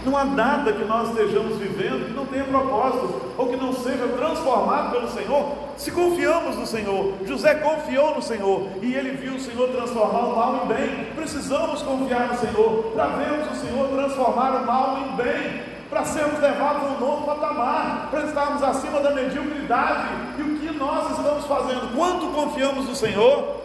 Não 0.05 0.17
há 0.17 0.25
nada 0.25 0.73
que 0.73 0.85
nós 0.85 1.09
estejamos 1.09 1.57
vivendo 1.57 2.07
que 2.07 2.12
não 2.12 2.27
tenha 2.27 2.45
propósito 2.45 3.23
ou 3.38 3.49
que 3.49 3.57
não 3.57 3.73
seja 3.73 4.07
transformado 4.09 4.90
pelo 4.90 5.09
Senhor, 5.09 5.57
se 5.79 5.90
confiamos 5.90 6.57
no 6.57 6.67
Senhor. 6.67 7.14
José 7.25 7.55
confiou 7.55 8.14
no 8.14 8.23
Senhor 8.23 8.69
e 8.83 8.95
ele 8.95 9.12
viu 9.12 9.35
o 9.35 9.40
Senhor 9.40 9.69
transformar 9.71 10.21
o 10.21 10.37
mal 10.37 10.64
em 10.64 10.69
bem. 10.69 11.07
Precisamos 11.14 11.83
confiar 11.83 12.29
no 12.29 12.38
Senhor 12.38 12.93
para 12.95 13.07
vermos 13.07 13.51
o 13.51 13.67
Senhor 13.67 13.88
transformar 13.88 14.62
o 14.62 14.67
mal 14.67 14.99
em 14.99 15.17
bem, 15.17 15.62
para 15.88 16.05
sermos 16.05 16.38
levados 16.38 16.83
a 16.83 16.87
um 16.87 17.01
novo 17.01 17.25
patamar, 17.25 18.09
para 18.11 18.25
estarmos 18.25 18.62
acima 18.62 19.01
da 19.01 19.11
mediocridade. 19.11 20.09
E 20.38 20.43
o 20.43 20.59
que 20.59 20.79
nós 20.79 21.11
estamos 21.17 21.47
fazendo? 21.47 21.97
Quanto 21.97 22.27
confiamos 22.27 22.87
no 22.87 22.95
Senhor? 22.95 23.63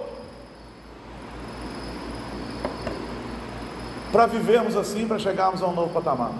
Para 4.11 4.25
vivermos 4.25 4.75
assim, 4.75 5.07
para 5.07 5.19
chegarmos 5.19 5.61
a 5.61 5.67
um 5.67 5.73
novo 5.73 5.93
patamar. 5.93 6.31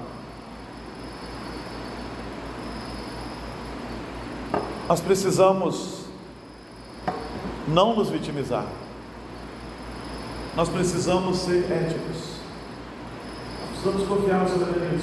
Nós 4.87 4.99
precisamos 5.01 6.05
não 7.67 7.95
nos 7.95 8.09
vitimizar. 8.09 8.65
Nós 10.55 10.67
precisamos 10.67 11.37
ser 11.37 11.71
éticos. 11.71 12.39
Nós 13.61 13.69
precisamos 13.69 14.07
confiar 14.07 14.39
no 14.39 14.49
soberania 14.49 14.99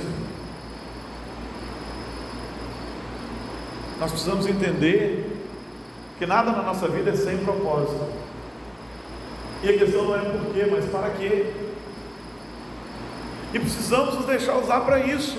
Nós 3.98 4.10
precisamos 4.10 4.46
entender 4.46 5.46
que 6.18 6.26
nada 6.26 6.50
na 6.50 6.62
nossa 6.62 6.88
vida 6.88 7.10
é 7.10 7.16
sem 7.16 7.38
propósito. 7.38 8.06
E 9.62 9.70
a 9.70 9.78
questão 9.78 10.04
não 10.04 10.16
é 10.16 10.18
por 10.18 10.52
quê, 10.52 10.68
mas 10.70 10.84
para 10.86 11.10
quê. 11.10 11.65
E 13.52 13.58
precisamos 13.58 14.14
nos 14.14 14.26
deixar 14.26 14.56
usar 14.56 14.80
para 14.80 15.00
isso. 15.00 15.38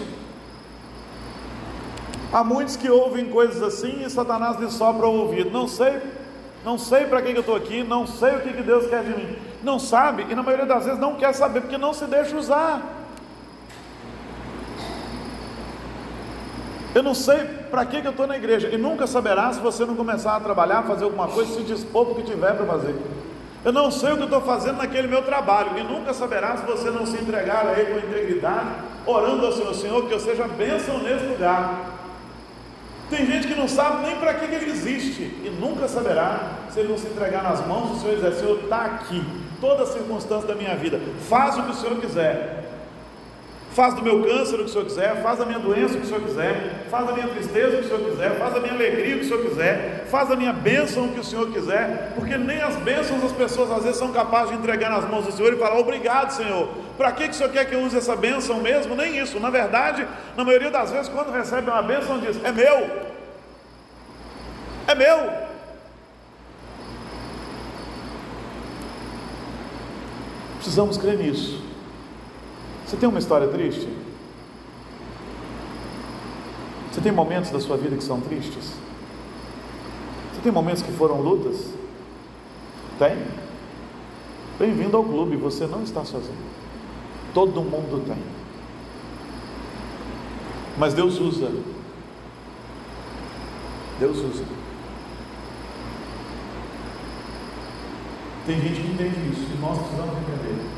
Há 2.32 2.44
muitos 2.44 2.76
que 2.76 2.90
ouvem 2.90 3.30
coisas 3.30 3.62
assim 3.62 4.04
e 4.04 4.10
Satanás 4.10 4.60
lhe 4.60 4.70
sopra 4.70 5.08
o 5.08 5.22
ouvido. 5.22 5.50
Não 5.50 5.68
sei, 5.68 6.02
não 6.64 6.78
sei 6.78 7.06
para 7.06 7.22
que 7.22 7.32
eu 7.32 7.40
estou 7.40 7.56
aqui, 7.56 7.84
não 7.84 8.06
sei 8.06 8.36
o 8.36 8.42
que 8.42 8.62
Deus 8.62 8.88
quer 8.88 9.04
de 9.04 9.10
mim. 9.10 9.36
Não 9.64 9.80
sabe 9.80 10.26
e 10.30 10.36
na 10.36 10.44
maioria 10.44 10.66
das 10.66 10.86
vezes 10.86 11.00
não 11.00 11.16
quer 11.16 11.34
saber 11.34 11.62
porque 11.62 11.78
não 11.78 11.94
se 11.94 12.06
deixa 12.06 12.36
usar. 12.36 12.82
Eu 16.94 17.04
não 17.04 17.14
sei 17.14 17.44
para 17.70 17.86
que 17.86 17.98
eu 17.98 18.10
estou 18.10 18.26
na 18.26 18.38
igreja 18.38 18.70
e 18.70 18.78
nunca 18.78 19.06
saberá 19.06 19.54
se 19.54 19.60
você 19.60 19.86
não 19.86 19.96
começar 19.96 20.36
a 20.36 20.40
trabalhar, 20.40 20.84
fazer 20.84 21.04
alguma 21.04 21.28
coisa, 21.28 21.54
se 21.54 21.62
dispor 21.62 22.10
o 22.10 22.16
que 22.16 22.24
tiver 22.24 22.56
para 22.56 22.66
fazer. 22.66 22.96
Eu 23.68 23.74
não 23.74 23.92
sei 23.92 24.14
o 24.14 24.16
que 24.16 24.22
eu 24.22 24.28
estou 24.28 24.40
fazendo 24.40 24.78
naquele 24.78 25.10
meu 25.10 25.24
trabalho, 25.24 25.78
e 25.78 25.84
nunca 25.84 26.14
saberá 26.14 26.56
se 26.56 26.66
você 26.66 26.90
não 26.90 27.06
se 27.06 27.18
entregar 27.18 27.68
a 27.68 27.78
Ele 27.78 28.00
com 28.00 28.08
integridade, 28.08 28.70
orando 29.06 29.46
ao 29.46 29.52
Senhor, 29.52 29.76
Senhor, 29.76 30.08
que 30.08 30.14
eu 30.14 30.22
seja 30.22 30.48
bênção 30.48 31.00
nesse 31.00 31.26
lugar. 31.26 32.00
Tem 33.10 33.26
gente 33.26 33.46
que 33.46 33.56
não 33.56 33.68
sabe 33.68 34.06
nem 34.06 34.16
para 34.16 34.36
que 34.36 34.46
ele 34.46 34.72
existe 34.72 35.22
e 35.22 35.54
nunca 35.60 35.86
saberá 35.90 36.60
se 36.70 36.80
ele 36.80 36.88
não 36.88 36.98
se 36.98 37.08
entregar 37.08 37.44
nas 37.44 37.68
mãos 37.68 37.90
do 37.90 38.00
Senhor 38.00 38.14
e 38.14 38.16
dizer: 38.16 38.36
Senhor, 38.36 38.58
está 38.58 38.86
aqui, 38.86 39.22
toda 39.60 39.86
circunstância 39.86 40.48
da 40.48 40.56
minha 40.56 40.74
vida, 40.78 41.02
faz 41.28 41.58
o 41.58 41.64
que 41.64 41.72
o 41.72 41.74
Senhor 41.74 42.00
quiser. 42.00 42.67
Faz 43.78 43.94
do 43.94 44.02
meu 44.02 44.24
câncer 44.24 44.56
o 44.56 44.64
que 44.64 44.64
o 44.64 44.70
Senhor 44.70 44.86
quiser, 44.86 45.22
faz 45.22 45.38
da 45.38 45.46
minha 45.46 45.60
doença 45.60 45.94
o 45.94 45.98
que 46.00 46.04
o 46.04 46.08
Senhor 46.08 46.24
quiser, 46.24 46.88
faz 46.90 47.06
da 47.06 47.14
minha 47.14 47.28
tristeza 47.28 47.76
o 47.76 47.80
que 47.80 47.86
o 47.86 47.88
Senhor 47.88 48.10
quiser, 48.10 48.32
faz 48.40 48.54
da 48.56 48.60
minha 48.60 48.74
alegria 48.74 49.16
o 49.16 49.20
que 49.20 49.26
o 49.26 49.28
Senhor 49.28 49.44
quiser, 49.44 50.06
faz 50.10 50.30
da 50.30 50.36
minha 50.36 50.52
bênção 50.52 51.06
o 51.06 51.14
que 51.14 51.20
o 51.20 51.24
Senhor 51.24 51.52
quiser, 51.52 52.12
porque 52.16 52.36
nem 52.40 52.60
as 52.60 52.76
bênçãos 52.78 53.24
as 53.24 53.32
pessoas 53.34 53.70
às 53.70 53.84
vezes 53.84 54.00
são 54.00 54.12
capazes 54.12 54.50
de 54.50 54.58
entregar 54.58 54.90
nas 54.90 55.08
mãos 55.08 55.26
do 55.26 55.32
Senhor 55.32 55.54
e 55.54 55.58
falar: 55.58 55.78
Obrigado, 55.78 56.32
Senhor. 56.32 56.70
Para 56.98 57.12
que, 57.12 57.26
que 57.26 57.30
o 57.30 57.34
Senhor 57.36 57.52
quer 57.52 57.66
que 57.66 57.76
eu 57.76 57.82
use 57.82 57.96
essa 57.96 58.16
bênção 58.16 58.60
mesmo? 58.62 58.96
Nem 58.96 59.16
isso. 59.20 59.40
Na 59.40 59.52
verdade, 59.52 60.08
na 60.36 60.44
maioria 60.44 60.72
das 60.72 60.90
vezes, 60.90 61.08
quando 61.08 61.32
recebe 61.32 61.70
uma 61.70 61.84
bênção, 61.84 62.20
diz: 62.20 62.44
É 62.44 62.52
meu, 62.52 62.90
é 64.88 64.96
meu. 64.96 65.30
Precisamos 70.58 70.98
crer 70.98 71.20
nisso. 71.20 71.67
Você 72.88 72.96
tem 72.96 73.10
uma 73.10 73.20
história 73.20 73.50
triste? 73.50 73.86
Você 76.90 77.02
tem 77.02 77.12
momentos 77.12 77.52
da 77.52 77.60
sua 77.60 77.76
vida 77.76 77.98
que 77.98 78.04
são 78.04 78.22
tristes? 78.22 78.74
Você 80.34 80.42
tem 80.42 80.54
momentos 80.54 80.82
que 80.82 80.92
foram 80.94 81.20
lutas? 81.20 81.74
Tem? 82.98 83.28
Bem-vindo 84.58 84.96
ao 84.96 85.04
clube, 85.04 85.36
você 85.36 85.68
não 85.68 85.84
está 85.84 86.06
sozinho. 86.06 86.38
Todo 87.34 87.62
mundo 87.62 88.06
tem. 88.08 88.24
Mas 90.78 90.94
Deus 90.94 91.20
usa. 91.20 91.52
Deus 94.00 94.18
usa. 94.18 94.46
Tem 98.46 98.62
gente 98.62 98.80
que 98.80 98.88
entende 98.88 99.34
isso 99.34 99.46
e 99.54 99.58
nós 99.60 99.78
precisamos 99.78 100.16
entender. 100.20 100.77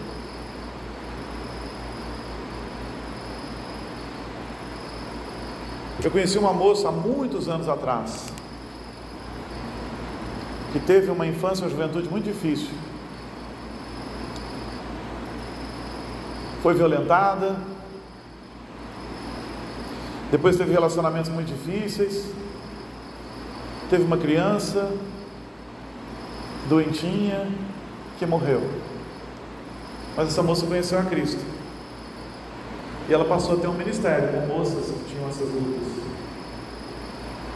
Eu 6.01 6.09
conheci 6.09 6.37
uma 6.37 6.53
moça 6.53 6.87
há 6.87 6.91
muitos 6.91 7.49
anos 7.49 7.67
atrás, 7.67 8.31
que 10.71 10.79
teve 10.79 11.11
uma 11.11 11.27
infância 11.27 11.61
e 11.61 11.65
uma 11.65 11.69
juventude 11.69 12.07
muito 12.07 12.23
difícil. 12.23 12.69
Foi 16.63 16.73
violentada, 16.73 17.57
depois 20.31 20.55
teve 20.55 20.71
relacionamentos 20.71 21.29
muito 21.29 21.47
difíceis, 21.47 22.31
teve 23.89 24.03
uma 24.03 24.17
criança 24.17 24.89
doentinha 26.69 27.51
que 28.17 28.25
morreu. 28.25 28.61
Mas 30.15 30.29
essa 30.29 30.43
moça 30.43 30.65
conheceu 30.65 30.97
a 30.97 31.03
Cristo. 31.03 31.58
E 33.09 33.13
ela 33.13 33.25
passou 33.25 33.55
a 33.55 33.59
ter 33.59 33.67
um 33.67 33.73
ministério 33.73 34.29
com 34.29 34.53
moças 34.53 34.85
que 34.85 35.11
tinham 35.11 35.27
essas 35.27 35.49
lutas. 35.49 35.87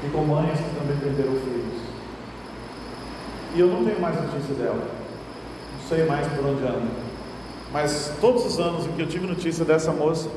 E 0.03 0.09
com 0.09 0.25
mães 0.25 0.59
que 0.59 0.79
também 0.79 0.97
perderam 0.97 1.33
filhos. 1.41 1.81
E 3.53 3.59
eu 3.59 3.67
não 3.67 3.85
tenho 3.85 4.01
mais 4.01 4.15
notícia 4.15 4.55
dela. 4.55 4.83
Não 5.73 5.87
sei 5.87 6.05
mais 6.05 6.25
por 6.27 6.43
onde 6.43 6.63
anda. 6.63 6.89
Mas 7.71 8.11
todos 8.19 8.45
os 8.47 8.59
anos 8.59 8.87
em 8.87 8.93
que 8.93 9.01
eu 9.03 9.07
tive 9.07 9.27
notícia 9.27 9.63
dessa 9.63 9.91
moça, 9.91 10.27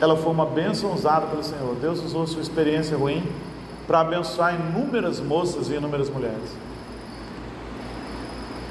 ela 0.00 0.16
foi 0.16 0.32
uma 0.32 0.46
bênção 0.46 0.92
usada 0.94 1.26
pelo 1.26 1.44
Senhor. 1.44 1.74
Deus 1.76 2.02
usou 2.02 2.26
sua 2.26 2.40
experiência 2.40 2.96
ruim 2.96 3.22
para 3.86 4.00
abençoar 4.00 4.54
inúmeras 4.54 5.20
moças 5.20 5.68
e 5.68 5.74
inúmeras 5.74 6.08
mulheres. 6.08 6.56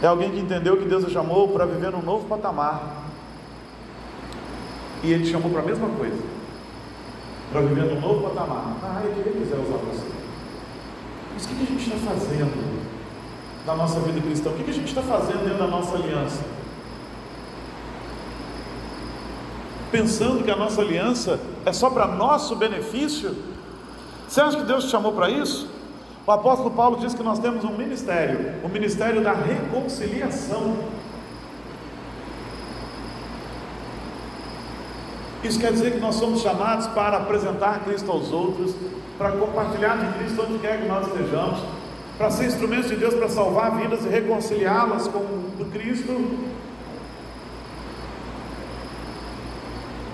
É 0.02 0.08
alguém 0.08 0.32
que 0.32 0.40
entendeu 0.40 0.76
que 0.76 0.86
Deus 0.86 1.06
a 1.06 1.10
chamou 1.10 1.48
para 1.50 1.66
viver 1.66 1.92
num 1.92 2.02
novo 2.02 2.28
patamar, 2.28 3.03
e 5.04 5.12
ele 5.12 5.26
te 5.26 5.32
chamou 5.32 5.52
para 5.52 5.62
a 5.62 5.66
mesma 5.66 5.90
coisa. 5.90 6.22
Para 7.52 7.62
viver 7.62 7.94
num 7.94 8.00
novo 8.00 8.30
patamar. 8.30 8.78
Na 8.82 8.90
área 9.00 9.12
que 9.12 9.20
ele 9.20 9.40
quiser 9.40 9.58
usar 9.58 9.78
você. 9.78 10.08
Mas 11.34 11.46
o 11.46 11.48
que, 11.48 11.64
a 11.64 11.66
gente 11.66 11.84
está 11.84 11.98
fazendo 11.98 12.84
na 13.66 13.76
nossa 13.76 14.00
vida 14.00 14.22
cristã? 14.22 14.50
O 14.50 14.54
que, 14.54 14.64
que 14.64 14.72
a 14.72 14.74
gente 14.74 14.88
está 14.88 15.02
fazendo 15.02 15.44
dentro 15.44 15.60
da 15.60 15.68
nossa 15.68 15.96
aliança? 15.96 16.44
Pensando 19.92 20.44
que 20.44 20.50
a 20.50 20.56
nossa 20.56 20.82
aliança 20.82 21.40
é 21.66 21.74
só 21.74 21.90
para 21.90 22.08
nosso 22.08 22.56
benefício? 22.56 23.36
Você 24.28 24.42
acha 24.42 24.58
que 24.58 24.64
Deus 24.64 24.86
te 24.86 24.90
chamou 24.90 25.12
para 25.12 25.30
isso? 25.30 25.70
O 26.26 26.32
apóstolo 26.32 26.72
Paulo 26.72 26.98
diz 26.98 27.14
que 27.14 27.22
nós 27.22 27.38
temos 27.38 27.64
um 27.66 27.78
ministério, 27.78 28.54
o 28.64 28.70
ministério 28.70 29.22
da 29.22 29.34
reconciliação. 29.34 30.78
Isso 35.44 35.60
quer 35.60 35.74
dizer 35.74 35.92
que 35.92 36.00
nós 36.00 36.16
somos 36.16 36.42
chamados 36.42 36.88
para 36.88 37.18
apresentar 37.18 37.84
Cristo 37.84 38.10
aos 38.10 38.32
outros, 38.32 38.74
para 39.18 39.32
compartilhar 39.34 39.98
de 39.98 40.18
Cristo 40.18 40.42
onde 40.42 40.60
quer 40.60 40.82
que 40.82 40.88
nós 40.88 41.06
estejamos, 41.08 41.60
para 42.18 42.32
ser 42.32 42.46
instrumentos 42.46 42.90
de 42.90 42.96
Deus 42.96 43.14
para 43.14 43.28
salvar 43.28 43.76
vidas 43.76 44.06
e 44.06 44.08
reconciliá-las 44.08 45.08
com 45.10 45.20
o 45.20 45.70
Cristo. 45.74 46.14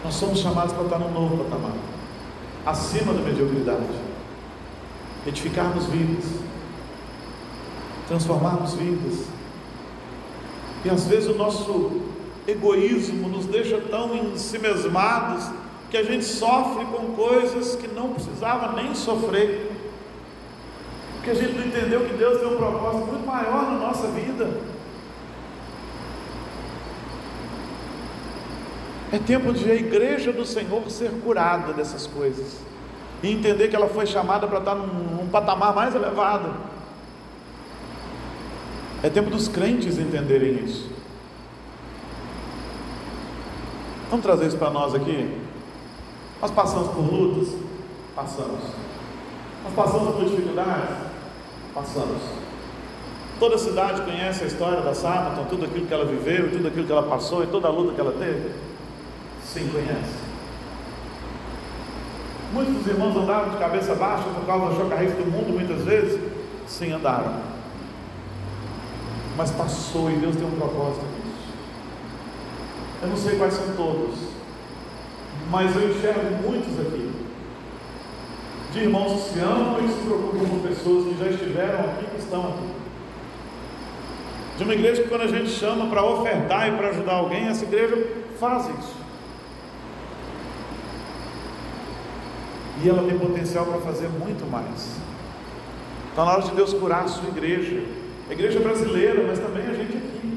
Nós 0.04 0.16
somos 0.16 0.40
chamados 0.40 0.74
para 0.74 0.84
estar 0.84 0.98
num 0.98 1.12
novo 1.12 1.44
patamar, 1.44 1.74
acima 2.66 3.14
da 3.14 3.22
mediocridade, 3.22 3.84
edificarmos 5.28 5.86
vidas, 5.86 6.26
transformarmos 8.08 8.74
vidas. 8.74 9.26
E 10.84 10.90
às 10.90 11.06
vezes 11.06 11.30
o 11.30 11.36
nosso 11.36 12.09
egoísmo 12.50 13.28
nos 13.30 13.46
deixa 13.46 13.80
tão 13.80 14.16
ensimesmados 14.16 15.50
que 15.90 15.98
a 15.98 16.04
gente 16.04 16.26
sofre 16.26 16.86
com 16.86 17.14
coisas 17.14 17.76
que 17.76 17.88
não 17.88 18.14
precisava 18.14 18.74
nem 18.82 18.94
sofrer, 18.94 19.72
porque 21.16 21.32
a 21.32 21.34
gente 21.34 21.54
não 21.54 21.66
entendeu 21.66 22.06
que 22.06 22.14
Deus 22.14 22.40
tem 22.40 22.48
um 22.48 22.58
propósito 22.58 23.08
muito 23.08 23.26
maior 23.26 23.72
na 23.72 23.78
nossa 23.78 24.08
vida. 24.08 24.50
É 29.12 29.18
tempo 29.18 29.52
de 29.52 29.70
a 29.70 29.74
igreja 29.74 30.32
do 30.32 30.46
Senhor 30.46 30.90
ser 30.92 31.10
curada 31.24 31.74
dessas 31.74 32.06
coisas 32.06 32.60
e 33.24 33.32
entender 33.32 33.68
que 33.68 33.76
ela 33.76 33.90
foi 33.90 34.06
chamada 34.06 34.48
para 34.48 34.60
estar 34.60 34.76
num, 34.76 35.18
num 35.18 35.28
patamar 35.30 35.74
mais 35.74 35.96
elevado. 35.96 36.54
É 39.02 39.10
tempo 39.10 39.30
dos 39.30 39.48
crentes 39.48 39.98
entenderem 39.98 40.64
isso. 40.64 40.99
Vamos 44.10 44.26
trazer 44.26 44.48
isso 44.48 44.58
para 44.58 44.72
nós 44.72 44.96
aqui? 44.96 45.38
Nós 46.42 46.52
passamos 46.52 46.88
por 46.90 47.02
lutas? 47.02 47.56
Passamos. 48.16 48.60
Nós 49.64 49.74
passamos 49.76 50.16
por 50.16 50.26
dificuldades? 50.26 50.96
Passamos. 51.76 52.22
Toda 53.40 53.58
cidade 53.58 54.02
conhece 54.02 54.44
a 54.44 54.48
história 54.48 54.82
da 54.82 54.94
Samantha, 54.94 55.46
tudo 55.50 55.66
aquilo 55.66 55.86
que 55.86 55.94
ela 55.94 56.06
viveu, 56.06 56.52
tudo 56.52 56.68
aquilo 56.68 56.86
que 56.86 56.92
ela 56.92 57.04
passou 57.04 57.44
e 57.44 57.48
toda 57.48 57.68
a 57.68 57.72
luta 57.72 57.94
que 57.94 58.02
ela 58.02 58.12
teve? 58.12 58.52
Sim, 59.44 59.70
conhece. 59.70 60.18
Muitos 62.52 62.74
dos 62.74 62.88
irmãos 62.88 63.16
andaram 63.16 63.50
de 63.50 63.58
cabeça 63.58 63.94
baixa 63.94 64.24
por 64.24 64.46
causa 64.46 64.70
da 64.70 64.76
chocarrice 64.76 65.14
do 65.14 65.32
mundo, 65.32 65.54
muitas 65.54 65.84
vezes? 65.86 66.20
Sim, 66.68 66.94
andaram. 66.94 67.34
Mas 69.38 69.52
passou 69.52 70.10
e 70.10 70.16
Deus 70.16 70.36
tem 70.36 70.46
um 70.46 70.58
propósito. 70.58 71.06
Eu 73.02 73.08
não 73.08 73.16
sei 73.18 73.38
quais 73.38 73.54
são 73.54 73.76
todos, 73.78 74.20
mas 75.50 75.74
eu 75.76 75.90
enxergo 75.90 76.44
muitos 76.44 76.80
aqui. 76.80 77.10
De 78.74 78.80
irmãos 78.80 79.24
que 79.24 79.34
se 79.34 79.40
amam 79.40 79.84
e 79.84 79.88
se 79.88 80.02
preocupam 80.02 80.46
com 80.46 80.60
pessoas 80.68 81.06
que 81.06 81.18
já 81.18 81.30
estiveram 81.32 81.80
aqui 81.80 82.06
e 82.14 82.20
estão 82.20 82.42
aqui. 82.42 82.70
De 84.58 84.64
uma 84.66 84.74
igreja 84.74 85.04
que 85.04 85.10
quando 85.10 85.22
a 85.22 85.28
gente 85.28 85.50
chama 85.50 85.88
para 85.88 86.04
ofertar 86.04 86.68
e 86.68 86.76
para 86.76 86.90
ajudar 86.90 87.14
alguém, 87.14 87.48
essa 87.48 87.64
igreja 87.64 87.96
faz 88.38 88.68
isso. 88.68 88.96
E 92.84 92.90
ela 92.90 93.08
tem 93.08 93.18
potencial 93.18 93.66
para 93.66 93.80
fazer 93.80 94.10
muito 94.10 94.46
mais. 94.52 94.98
Está 96.10 96.26
na 96.26 96.32
hora 96.34 96.42
de 96.42 96.52
Deus 96.52 96.74
curar 96.74 97.06
a 97.06 97.08
sua 97.08 97.30
igreja. 97.30 97.82
A 98.30 98.34
igreja 98.34 98.60
brasileira, 98.60 99.24
mas 99.26 99.40
também 99.40 99.66
a 99.66 99.74
gente 99.74 99.98
aqui 99.98 100.29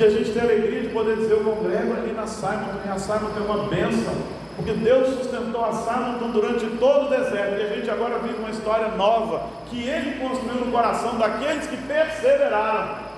de 0.00 0.06
a 0.06 0.10
gente 0.10 0.32
ter 0.32 0.40
a 0.40 0.44
alegria 0.44 0.80
de 0.80 0.88
poder 0.88 1.14
dizer 1.16 1.32
eu 1.32 1.44
congrego 1.44 1.92
ali 1.92 2.12
na 2.12 2.26
Simon, 2.26 2.80
e 2.86 2.88
a 2.88 2.98
Simon 2.98 3.30
tem 3.34 3.42
uma 3.44 3.64
bênção, 3.64 4.14
porque 4.56 4.72
Deus 4.72 5.08
sustentou 5.08 5.62
a 5.62 5.72
Simon 5.74 6.30
durante 6.32 6.66
todo 6.78 7.06
o 7.06 7.10
deserto, 7.10 7.60
e 7.60 7.64
a 7.64 7.76
gente 7.76 7.90
agora 7.90 8.18
vive 8.18 8.38
uma 8.38 8.48
história 8.48 8.88
nova, 8.96 9.46
que 9.68 9.86
Ele 9.86 10.18
construiu 10.18 10.64
no 10.64 10.72
coração 10.72 11.18
daqueles 11.18 11.66
que 11.66 11.76
perseveraram. 11.76 13.10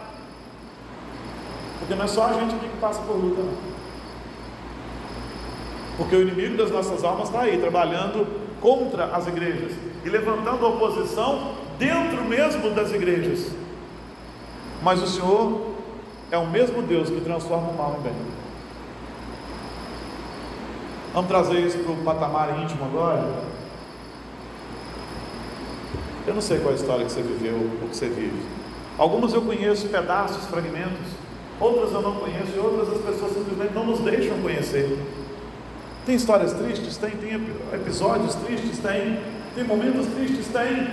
Porque 1.78 1.94
não 1.94 2.04
é 2.04 2.08
só 2.08 2.26
a 2.26 2.32
gente 2.32 2.54
aqui 2.56 2.68
que 2.68 2.76
passa 2.78 3.00
por 3.02 3.16
luta, 3.16 3.42
não. 3.42 3.72
Porque 5.98 6.16
o 6.16 6.22
inimigo 6.22 6.56
das 6.56 6.70
nossas 6.70 7.04
almas 7.04 7.28
está 7.28 7.42
aí, 7.42 7.58
trabalhando 7.58 8.26
contra 8.60 9.04
as 9.04 9.28
igrejas 9.28 9.72
e 10.04 10.08
levantando 10.08 10.66
oposição 10.66 11.52
dentro 11.78 12.24
mesmo 12.24 12.70
das 12.70 12.92
igrejas. 12.92 13.52
Mas 14.82 15.00
o 15.00 15.06
Senhor 15.06 15.71
é 16.32 16.38
o 16.38 16.46
mesmo 16.46 16.80
Deus 16.80 17.10
que 17.10 17.20
transforma 17.20 17.68
o 17.68 17.76
mal 17.76 17.96
em 17.98 18.02
bem. 18.04 18.14
Vamos 21.12 21.28
trazer 21.28 21.60
isso 21.60 21.78
para 21.80 21.92
o 21.92 21.96
patamar 21.98 22.58
íntimo 22.58 22.86
agora. 22.86 23.22
Eu 26.26 26.32
não 26.32 26.40
sei 26.40 26.58
qual 26.60 26.70
é 26.70 26.72
a 26.72 26.76
história 26.76 27.04
que 27.04 27.12
você 27.12 27.20
viveu 27.20 27.54
ou 27.82 27.88
que 27.88 27.94
você 27.94 28.08
vive. 28.08 28.40
Algumas 28.96 29.34
eu 29.34 29.42
conheço 29.42 29.88
pedaços, 29.88 30.46
fragmentos, 30.46 31.06
outras 31.60 31.92
eu 31.92 32.00
não 32.00 32.14
conheço, 32.14 32.52
e 32.56 32.58
outras 32.58 32.88
as 32.88 33.02
pessoas 33.02 33.34
simplesmente 33.34 33.74
não 33.74 33.84
nos 33.84 34.00
deixam 34.00 34.40
conhecer. 34.40 34.98
Tem 36.06 36.14
histórias 36.14 36.54
tristes? 36.54 36.96
Tem. 36.96 37.10
Tem 37.10 37.34
episódios 37.74 38.34
tristes? 38.36 38.78
Tem. 38.78 39.20
Tem 39.54 39.64
momentos 39.64 40.06
tristes? 40.06 40.46
Tem. 40.48 40.88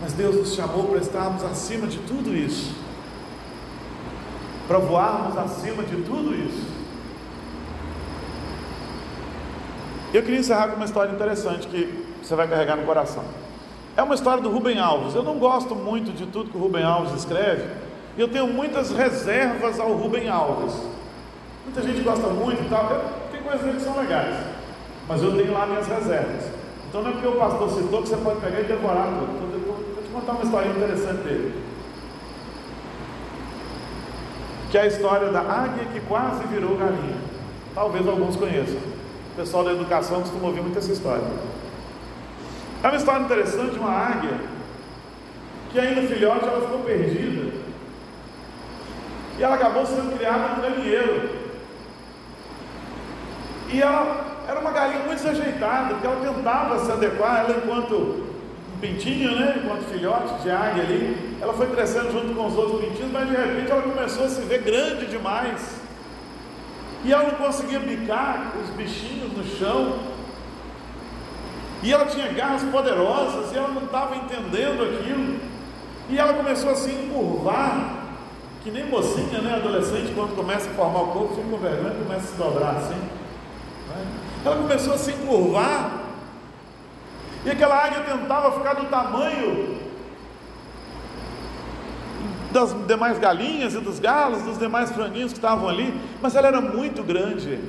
Mas 0.00 0.14
Deus 0.14 0.34
nos 0.34 0.54
chamou 0.54 0.84
para 0.84 0.98
estarmos 0.98 1.44
acima 1.44 1.86
de 1.86 1.98
tudo 1.98 2.34
isso. 2.34 2.85
Para 4.66 4.78
voarmos 4.78 5.36
acima 5.38 5.82
de 5.82 5.96
tudo 6.02 6.34
isso. 6.34 6.76
Eu 10.12 10.22
queria 10.22 10.40
encerrar 10.40 10.68
com 10.68 10.76
uma 10.76 10.84
história 10.84 11.12
interessante 11.12 11.66
que 11.66 12.04
você 12.22 12.34
vai 12.34 12.48
carregar 12.48 12.76
no 12.76 12.84
coração. 12.84 13.24
É 13.96 14.02
uma 14.02 14.14
história 14.14 14.42
do 14.42 14.50
Rubem 14.50 14.78
Alves. 14.78 15.14
Eu 15.14 15.22
não 15.22 15.38
gosto 15.38 15.74
muito 15.74 16.12
de 16.12 16.26
tudo 16.26 16.50
que 16.50 16.56
o 16.56 16.60
Rubem 16.60 16.82
Alves 16.82 17.12
escreve. 17.12 17.64
E 18.16 18.20
eu 18.20 18.28
tenho 18.28 18.46
muitas 18.46 18.90
reservas 18.90 19.78
ao 19.78 19.92
Rubem 19.92 20.28
Alves. 20.28 20.74
Muita 21.64 21.82
gente 21.82 22.00
gosta 22.02 22.28
muito 22.28 22.62
e 22.62 22.68
tal. 22.68 22.88
Tem 23.30 23.42
coisas 23.42 23.74
que 23.74 23.80
são 23.80 23.96
legais. 23.98 24.36
Mas 25.08 25.22
eu 25.22 25.36
tenho 25.36 25.52
lá 25.52 25.66
minhas 25.66 25.86
reservas. 25.86 26.44
Então 26.88 27.02
não 27.02 27.10
é 27.10 27.12
porque 27.12 27.28
o 27.28 27.32
pastor 27.32 27.70
citou 27.70 28.02
que 28.02 28.08
você 28.08 28.16
pode 28.16 28.40
pegar 28.40 28.60
e 28.60 28.64
devorar 28.64 29.06
tudo. 29.06 29.66
Vou 29.94 30.02
te 30.02 30.10
contar 30.10 30.32
uma 30.32 30.44
história 30.44 30.68
interessante 30.68 31.22
dele. 31.22 31.75
Que 34.70 34.78
é 34.78 34.82
a 34.82 34.86
história 34.86 35.30
da 35.30 35.40
águia 35.40 35.84
que 35.92 36.00
quase 36.00 36.44
virou 36.48 36.76
galinha. 36.76 37.16
Talvez 37.74 38.06
alguns 38.06 38.36
conheçam. 38.36 38.78
O 39.32 39.36
pessoal 39.36 39.64
da 39.64 39.72
educação 39.72 40.20
costuma 40.22 40.48
ouvir 40.48 40.62
muito 40.62 40.78
essa 40.78 40.92
história. 40.92 41.24
É 42.82 42.88
uma 42.88 42.96
história 42.96 43.24
interessante 43.24 43.78
uma 43.78 43.90
águia 43.90 44.38
que 45.70 45.78
ainda 45.78 46.02
filhote 46.02 46.44
ela 46.44 46.60
ficou 46.62 46.80
perdida. 46.80 47.52
E 49.38 49.42
ela 49.42 49.54
acabou 49.56 49.84
sendo 49.84 50.16
criada 50.16 50.54
no 50.54 50.62
galinheiro. 50.62 51.30
E 53.68 53.82
ela 53.82 54.36
era 54.48 54.60
uma 54.60 54.70
galinha 54.70 55.00
muito 55.00 55.22
desajeitada, 55.22 55.94
porque 55.94 56.06
ela 56.06 56.34
tentava 56.34 56.78
se 56.84 56.90
adequar, 56.90 57.40
ela 57.40 57.58
enquanto 57.58 58.25
pintinho, 58.80 59.34
né? 59.34 59.60
Enquanto 59.62 59.84
filhote 59.90 60.42
de 60.42 60.50
águia 60.50 60.82
ali, 60.82 61.36
ela 61.40 61.52
foi 61.52 61.66
crescendo 61.68 62.12
junto 62.12 62.34
com 62.34 62.46
os 62.46 62.56
outros 62.56 62.84
pintinhos, 62.84 63.12
mas 63.12 63.28
de 63.28 63.36
repente 63.36 63.70
ela 63.70 63.82
começou 63.82 64.24
a 64.24 64.28
se 64.28 64.40
ver 64.42 64.62
grande 64.62 65.06
demais. 65.06 65.80
E 67.04 67.12
ela 67.12 67.24
não 67.24 67.32
conseguia 67.32 67.78
bicar 67.78 68.52
os 68.62 68.70
bichinhos 68.70 69.32
no 69.32 69.44
chão. 69.44 69.98
E 71.82 71.92
ela 71.92 72.06
tinha 72.06 72.32
garras 72.32 72.62
poderosas 72.64 73.52
e 73.52 73.56
ela 73.56 73.68
não 73.68 73.84
estava 73.84 74.16
entendendo 74.16 74.82
aquilo. 74.82 75.38
E 76.08 76.18
ela 76.18 76.34
começou 76.34 76.70
a 76.70 76.74
se 76.74 76.90
encurvar, 76.90 77.96
que 78.62 78.70
nem 78.70 78.86
mocinha, 78.86 79.40
né? 79.40 79.54
Adolescente, 79.56 80.12
quando 80.14 80.34
começa 80.34 80.70
a 80.70 80.74
formar 80.74 81.02
o 81.02 81.06
corpo, 81.08 81.34
fica 81.34 81.48
com 81.48 81.58
vergonha 81.58 81.94
e 81.94 82.04
começa 82.04 82.24
a 82.24 82.28
se 82.28 82.36
dobrar 82.36 82.76
assim. 82.76 82.94
Né? 82.94 84.06
Ela 84.44 84.56
começou 84.56 84.94
a 84.94 84.98
se 84.98 85.10
encurvar. 85.12 86.05
E 87.46 87.50
aquela 87.52 87.76
águia 87.76 88.00
tentava 88.00 88.50
ficar 88.58 88.74
do 88.74 88.86
tamanho 88.86 89.78
das 92.50 92.72
demais 92.86 93.20
galinhas 93.20 93.74
e 93.74 93.78
dos 93.78 94.00
galos, 94.00 94.42
dos 94.42 94.58
demais 94.58 94.90
franguinhos 94.90 95.30
que 95.30 95.38
estavam 95.38 95.68
ali, 95.68 95.94
mas 96.20 96.34
ela 96.34 96.48
era 96.48 96.60
muito 96.60 97.04
grande. 97.04 97.60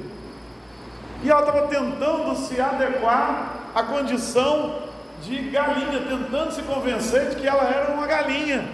E 1.23 1.29
ela 1.29 1.41
estava 1.41 1.67
tentando 1.67 2.35
se 2.35 2.59
adequar 2.59 3.53
à 3.75 3.83
condição 3.83 4.79
de 5.21 5.37
galinha, 5.49 6.01
tentando 6.09 6.51
se 6.51 6.63
convencer 6.63 7.29
de 7.29 7.35
que 7.35 7.47
ela 7.47 7.63
era 7.63 7.93
uma 7.93 8.07
galinha. 8.07 8.67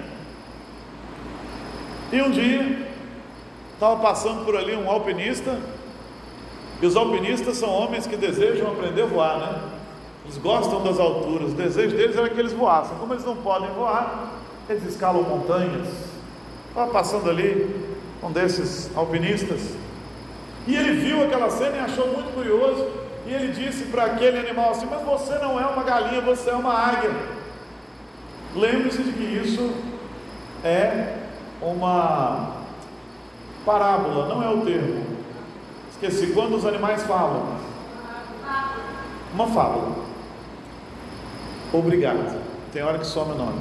E 2.14 2.22
um 2.22 2.32
dia, 2.32 2.88
estava 3.74 3.98
passando 3.98 4.46
por 4.46 4.56
ali 4.56 4.74
um 4.74 4.90
alpinista, 4.90 5.60
e 6.82 6.86
os 6.86 6.96
alpinistas 6.96 7.58
são 7.58 7.70
homens 7.70 8.08
que 8.08 8.16
desejam 8.16 8.72
aprender 8.72 9.02
a 9.02 9.08
voar, 9.08 9.38
né? 9.38 9.83
Eles 10.26 10.38
gostam 10.38 10.82
das 10.84 11.00
alturas, 11.00 11.52
o 11.52 11.56
desejo 11.56 11.96
deles 11.96 12.16
era 12.16 12.30
que 12.30 12.40
eles 12.40 12.54
voassem. 12.54 12.98
Como 12.98 13.14
eles 13.14 13.26
não 13.26 13.36
podem 13.36 13.70
voar, 13.72 14.32
eles 14.70 14.84
escalam 14.86 15.24
montanhas. 15.24 15.88
Estava 16.70 16.92
passando 16.92 17.30
ali 17.30 17.92
um 18.24 18.32
desses 18.32 18.90
alpinistas, 18.96 19.76
e 20.66 20.76
ele 20.76 20.94
viu 20.94 21.24
aquela 21.24 21.50
cena 21.50 21.76
e 21.76 21.80
achou 21.82 22.08
muito 22.08 22.34
curioso, 22.34 22.88
e 23.26 23.34
ele 23.34 23.52
disse 23.52 23.86
para 23.86 24.06
aquele 24.06 24.40
animal 24.40 24.72
assim: 24.72 24.88
Mas 24.90 25.02
você 25.04 25.38
não 25.40 25.60
é 25.60 25.66
uma 25.66 25.84
galinha, 25.84 26.22
você 26.22 26.50
é 26.50 26.56
uma 26.56 26.74
águia. 26.74 27.12
Lembre-se 28.56 29.04
de 29.04 29.12
que 29.12 29.24
isso 29.24 29.74
é 30.64 31.18
uma 31.62 32.64
parábola, 33.66 34.28
não 34.28 34.44
é 34.44 34.50
o 34.50 34.62
termo. 34.62 35.06
Esqueci, 35.92 36.28
quando 36.34 36.56
os 36.56 36.66
animais 36.66 37.04
falam? 37.04 37.58
Uma 39.34 39.48
fábula. 39.48 40.03
Obrigado. 41.74 42.40
Tem 42.72 42.84
hora 42.84 43.00
que 43.00 43.08
some 43.08 43.32
o 43.32 43.36
nome. 43.36 43.60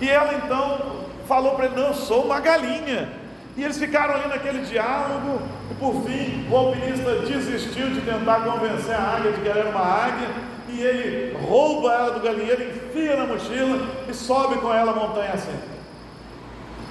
E 0.00 0.08
ela 0.08 0.34
então 0.34 1.04
falou 1.26 1.56
para 1.56 1.66
ele: 1.66 1.80
Não, 1.80 1.92
sou 1.92 2.24
uma 2.24 2.38
galinha. 2.38 3.08
E 3.56 3.62
eles 3.62 3.78
ficaram 3.78 4.14
ali 4.14 4.28
naquele 4.28 4.64
diálogo, 4.64 5.40
e 5.70 5.74
por 5.74 5.94
fim 6.04 6.46
o 6.50 6.56
alpinista 6.56 7.20
desistiu 7.20 7.88
de 7.90 8.00
tentar 8.00 8.40
convencer 8.40 8.94
a 8.94 9.16
águia 9.16 9.30
de 9.30 9.40
que 9.40 9.48
ela 9.48 9.60
era 9.60 9.68
uma 9.68 9.80
águia, 9.80 10.28
e 10.68 10.80
ele 10.80 11.36
rouba 11.46 11.92
ela 11.92 12.10
do 12.10 12.20
galinheiro, 12.20 12.64
enfia 12.64 13.16
na 13.16 13.26
mochila 13.26 13.86
e 14.08 14.14
sobe 14.14 14.56
com 14.56 14.74
ela 14.74 14.90
a 14.90 14.94
montanha 14.94 15.34
assim. 15.34 15.56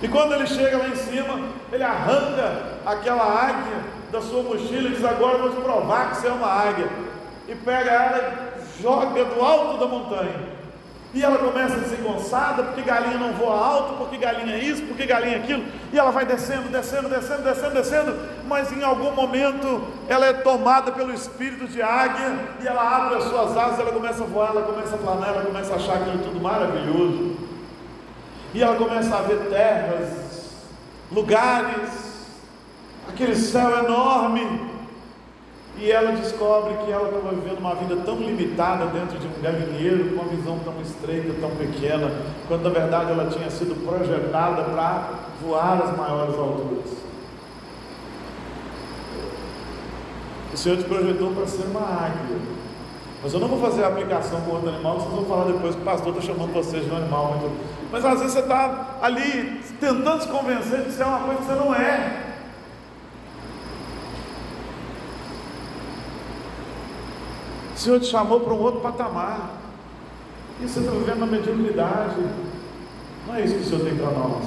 E 0.01 0.07
quando 0.07 0.33
ele 0.33 0.47
chega 0.47 0.77
lá 0.77 0.87
em 0.87 0.95
cima, 0.95 1.39
ele 1.71 1.83
arranca 1.83 2.77
aquela 2.85 3.23
águia 3.23 3.83
da 4.11 4.21
sua 4.21 4.43
mochila 4.43 4.89
e 4.89 4.93
diz: 4.93 5.03
Agora 5.03 5.37
vou 5.37 5.49
te 5.49 5.61
provar 5.61 6.11
que 6.11 6.17
você 6.17 6.27
é 6.27 6.31
uma 6.31 6.47
águia. 6.47 6.87
E 7.47 7.55
pega 7.55 7.91
ela 7.91 8.52
joga 8.84 9.23
do 9.23 9.41
alto 9.41 9.79
da 9.79 9.88
montanha. 9.88 10.61
E 11.13 11.23
ela 11.23 11.38
começa 11.38 11.77
desengonçada, 11.77 12.63
porque 12.63 12.81
galinha 12.81 13.17
não 13.17 13.34
voa 13.34 13.55
alto, 13.55 13.93
porque 13.99 14.17
galinha 14.17 14.55
é 14.55 14.59
isso, 14.59 14.81
porque 14.81 15.05
galinha 15.05 15.38
é 15.38 15.39
aquilo, 15.39 15.63
e 15.93 15.97
ela 15.97 16.09
vai 16.09 16.25
descendo, 16.25 16.69
descendo, 16.69 17.07
descendo, 17.07 17.43
descendo, 17.43 17.73
descendo, 17.75 18.19
mas 18.47 18.71
em 18.71 18.84
algum 18.84 19.11
momento 19.11 19.84
ela 20.09 20.25
é 20.25 20.34
tomada 20.34 20.91
pelo 20.91 21.13
espírito 21.13 21.67
de 21.67 21.84
águia, 21.84 22.36
e 22.59 22.67
ela 22.67 22.81
abre 22.81 23.19
as 23.19 23.25
suas 23.25 23.55
asas, 23.55 23.79
ela 23.79 23.91
começa 23.91 24.23
a 24.23 24.25
voar, 24.25 24.49
ela 24.49 24.63
começa 24.63 24.95
a 24.95 24.97
planar, 24.97 25.29
ela 25.29 25.45
começa 25.45 25.73
a 25.73 25.75
achar 25.75 25.97
aquilo 25.97 26.17
tudo 26.17 26.41
maravilhoso, 26.41 27.38
e 28.51 28.63
ela 28.63 28.75
começa 28.75 29.15
a 29.15 29.21
ver 29.21 29.38
terras, 29.51 30.09
lugares, 31.11 32.25
aquele 33.07 33.36
céu 33.36 33.86
enorme, 33.86 34.72
e 35.78 35.91
ela 35.91 36.11
descobre 36.11 36.76
que 36.86 36.91
ela 36.91 37.09
estava 37.09 37.30
vivendo 37.36 37.59
uma 37.59 37.76
vida 37.76 37.95
tão 38.05 38.17
limitada 38.17 38.86
dentro 38.88 39.17
de 39.17 39.28
um 39.28 39.41
galinheiro, 39.41 40.09
com 40.09 40.21
uma 40.21 40.26
visão 40.26 40.59
tão 40.59 40.74
estreita, 40.82 41.34
tão 41.39 41.49
pequena, 41.51 42.11
quando 42.47 42.63
na 42.63 42.69
verdade 42.69 43.11
ela 43.11 43.30
tinha 43.30 43.49
sido 43.49 43.76
projetada 43.84 44.63
para 44.63 45.09
voar 45.41 45.82
às 45.82 45.97
maiores 45.97 46.36
alturas. 46.36 47.03
O 50.53 50.57
Senhor 50.57 50.78
te 50.78 50.84
projetou 50.84 51.32
para 51.32 51.47
ser 51.47 51.63
uma 51.63 51.82
águia. 51.82 52.38
Mas 53.24 53.34
eu 53.34 53.39
não 53.39 53.47
vou 53.47 53.59
fazer 53.59 53.84
a 53.86 53.88
aplicação 53.88 54.41
com 54.41 54.51
outro 54.51 54.69
animal, 54.69 54.99
vocês 54.99 55.13
vão 55.13 55.26
falar 55.26 55.45
depois 55.45 55.74
que 55.74 55.82
o 55.82 55.86
pastor 55.86 56.09
está 56.09 56.21
chamando 56.21 56.53
vocês 56.53 56.86
de 56.86 56.91
um 56.91 56.97
animal. 56.97 57.41
Mas 57.89 58.03
às 58.03 58.19
vezes 58.19 58.34
você 58.34 58.39
está 58.39 58.97
ali 59.01 59.61
tentando 59.80 60.21
se 60.21 60.28
convencer 60.28 60.82
de 60.82 60.91
ser 60.91 61.03
uma 61.03 61.19
coisa 61.19 61.39
que 61.39 61.45
você 61.45 61.55
não 61.55 61.74
é. 61.74 62.34
O 67.72 67.72
Senhor 67.84 67.99
te 67.99 68.05
chamou 68.05 68.39
para 68.39 68.53
um 68.53 68.61
outro 68.61 68.79
patamar. 68.79 69.57
E 70.61 70.67
você 70.67 70.79
está 70.79 70.91
vivendo 70.91 71.19
na 71.19 71.25
mediocridade. 71.25 72.15
Não 73.27 73.36
é 73.36 73.41
isso 73.41 73.55
que 73.55 73.61
o 73.61 73.65
Senhor 73.65 73.84
tem 73.84 73.95
para 73.97 74.11
nós. 74.11 74.45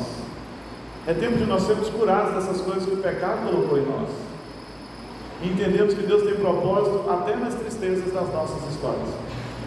É 1.07 1.13
tempo 1.13 1.37
de 1.37 1.45
nós 1.45 1.63
sermos 1.63 1.89
curados 1.91 2.35
dessas 2.35 2.63
coisas 2.63 2.87
que 2.87 2.95
o 2.95 2.97
pecado 2.97 3.45
colocou 3.45 3.79
em 3.79 3.85
nós. 3.85 4.09
E 5.43 5.49
entendemos 5.49 5.93
que 5.93 6.03
Deus 6.03 6.23
tem 6.23 6.35
propósito 6.37 7.05
até 7.11 7.37
nas 7.37 7.55
tristezas 7.55 8.11
das 8.13 8.33
nossas 8.33 8.73
histórias. 8.73 9.09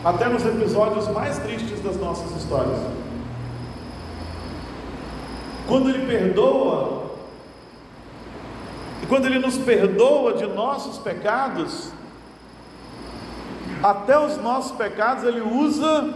Até 0.03 0.27
nos 0.27 0.43
episódios 0.45 1.07
mais 1.09 1.37
tristes 1.37 1.79
das 1.81 1.97
nossas 1.97 2.35
histórias. 2.35 2.79
Quando 5.67 5.89
Ele 5.89 6.07
perdoa, 6.07 7.11
e 9.03 9.05
quando 9.05 9.27
Ele 9.27 9.37
nos 9.37 9.59
perdoa 9.59 10.33
de 10.33 10.47
nossos 10.47 10.97
pecados, 10.97 11.91
Até 13.81 14.19
os 14.19 14.37
nossos 14.37 14.73
pecados 14.73 15.23
ele 15.23 15.41
usa 15.41 16.13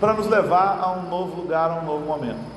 para 0.00 0.14
nos 0.14 0.26
levar 0.26 0.80
a 0.80 0.92
um 0.92 1.08
novo 1.08 1.42
lugar, 1.42 1.70
a 1.70 1.74
um 1.74 1.84
novo 1.84 2.04
momento. 2.06 2.52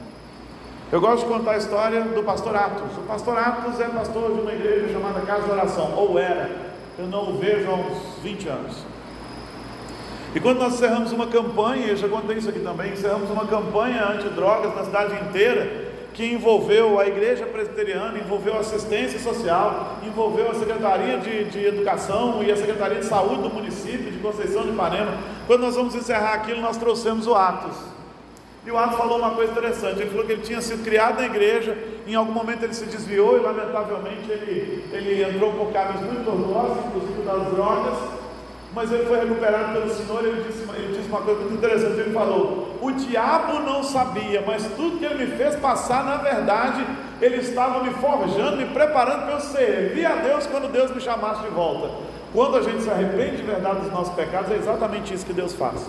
Eu 0.92 1.02
gosto 1.02 1.24
de 1.24 1.34
contar 1.34 1.52
a 1.52 1.58
história 1.58 2.02
do 2.02 2.24
pastor 2.24 2.56
Atos. 2.56 2.98
O 2.98 3.02
pastor 3.02 3.38
Atos 3.38 3.80
é 3.80 3.86
pastor 3.86 4.34
de 4.34 4.42
uma 4.42 4.54
igreja 4.54 4.94
chamada 4.94 5.20
Casa 5.22 5.44
de 5.44 5.52
Oração, 5.52 5.94
ou 5.96 6.18
era. 6.18 6.50
Eu 6.98 7.08
não 7.08 7.32
o 7.32 7.38
vejo 7.38 7.70
há 7.70 7.74
uns 7.74 8.24
20 8.24 8.48
anos. 8.48 8.86
E 10.34 10.40
quando 10.40 10.60
nós 10.60 10.76
encerramos 10.76 11.12
uma 11.12 11.28
campanha, 11.28 11.88
eu 11.88 11.98
já 11.98 12.08
contei 12.08 12.38
isso 12.38 12.50
aqui 12.50 12.60
também, 12.60 12.94
encerramos 12.94 13.30
uma 13.30 13.46
campanha 13.46 14.06
anti-drogas 14.10 14.76
na 14.76 14.84
cidade 14.84 15.16
inteira, 15.24 15.85
que 16.16 16.26
envolveu 16.26 16.98
a 16.98 17.06
igreja 17.06 17.46
presbiteriana, 17.46 18.18
envolveu 18.18 18.56
a 18.56 18.62
assistência 18.62 19.20
social, 19.20 19.98
envolveu 20.02 20.50
a 20.50 20.56
Secretaria 20.56 21.18
de, 21.18 21.44
de 21.44 21.66
Educação 21.66 22.42
e 22.42 22.50
a 22.50 22.56
Secretaria 22.56 23.00
de 23.00 23.06
Saúde 23.06 23.42
do 23.42 23.50
município 23.50 24.10
de 24.10 24.18
Conceição 24.20 24.64
de 24.64 24.70
Ipanema. 24.70 25.14
Quando 25.46 25.62
nós 25.62 25.76
vamos 25.76 25.94
encerrar 25.94 26.36
aquilo, 26.36 26.62
nós 26.62 26.78
trouxemos 26.78 27.28
o 27.28 27.36
Atos. 27.36 27.76
E 28.66 28.72
o 28.72 28.78
Atos 28.78 28.98
falou 28.98 29.18
uma 29.20 29.32
coisa 29.32 29.52
interessante, 29.52 30.00
ele 30.00 30.10
falou 30.10 30.26
que 30.26 30.32
ele 30.32 30.42
tinha 30.42 30.62
sido 30.62 30.86
criado 30.86 31.20
na 31.20 31.26
igreja, 31.26 31.78
em 32.08 32.16
algum 32.16 32.32
momento 32.32 32.64
ele 32.64 32.74
se 32.74 32.86
desviou 32.86 33.38
e 33.38 33.42
lamentavelmente 33.42 34.32
ele, 34.32 34.86
ele 34.94 35.22
entrou 35.22 35.52
por 35.52 35.74
caminhos 35.74 36.02
muito 36.02 36.24
tortuosos, 36.24 36.86
inclusive 36.86 37.22
das 37.24 37.54
drogas, 37.54 38.25
mas 38.76 38.92
ele 38.92 39.06
foi 39.06 39.18
recuperado 39.20 39.72
pelo 39.72 39.90
Senhor, 39.90 40.26
ele 40.26 40.44
disse, 40.44 40.66
ele 40.76 40.98
disse 40.98 41.08
uma 41.08 41.22
coisa 41.22 41.40
muito 41.40 41.54
interessante, 41.54 41.98
ele 41.98 42.12
falou, 42.12 42.78
o 42.82 42.92
diabo 42.92 43.62
não 43.62 43.82
sabia, 43.82 44.44
mas 44.46 44.68
tudo 44.76 45.00
que 45.00 45.06
ele 45.06 45.26
me 45.26 45.38
fez 45.38 45.56
passar, 45.56 46.04
na 46.04 46.18
verdade, 46.18 46.86
ele 47.22 47.38
estava 47.38 47.82
me 47.82 47.92
forjando, 47.92 48.58
me 48.58 48.66
preparando 48.66 49.24
para 49.24 49.36
eu 49.36 49.40
servir 49.40 50.06
a 50.06 50.16
Deus 50.16 50.46
quando 50.46 50.70
Deus 50.70 50.94
me 50.94 51.00
chamasse 51.00 51.42
de 51.44 51.48
volta. 51.48 51.90
Quando 52.34 52.58
a 52.58 52.62
gente 52.62 52.84
se 52.84 52.90
arrepende 52.90 53.38
de 53.38 53.44
verdade 53.44 53.80
dos 53.80 53.92
nossos 53.94 54.14
pecados, 54.14 54.52
é 54.52 54.58
exatamente 54.58 55.14
isso 55.14 55.26
que 55.26 55.32
Deus 55.32 55.54
faz. 55.54 55.88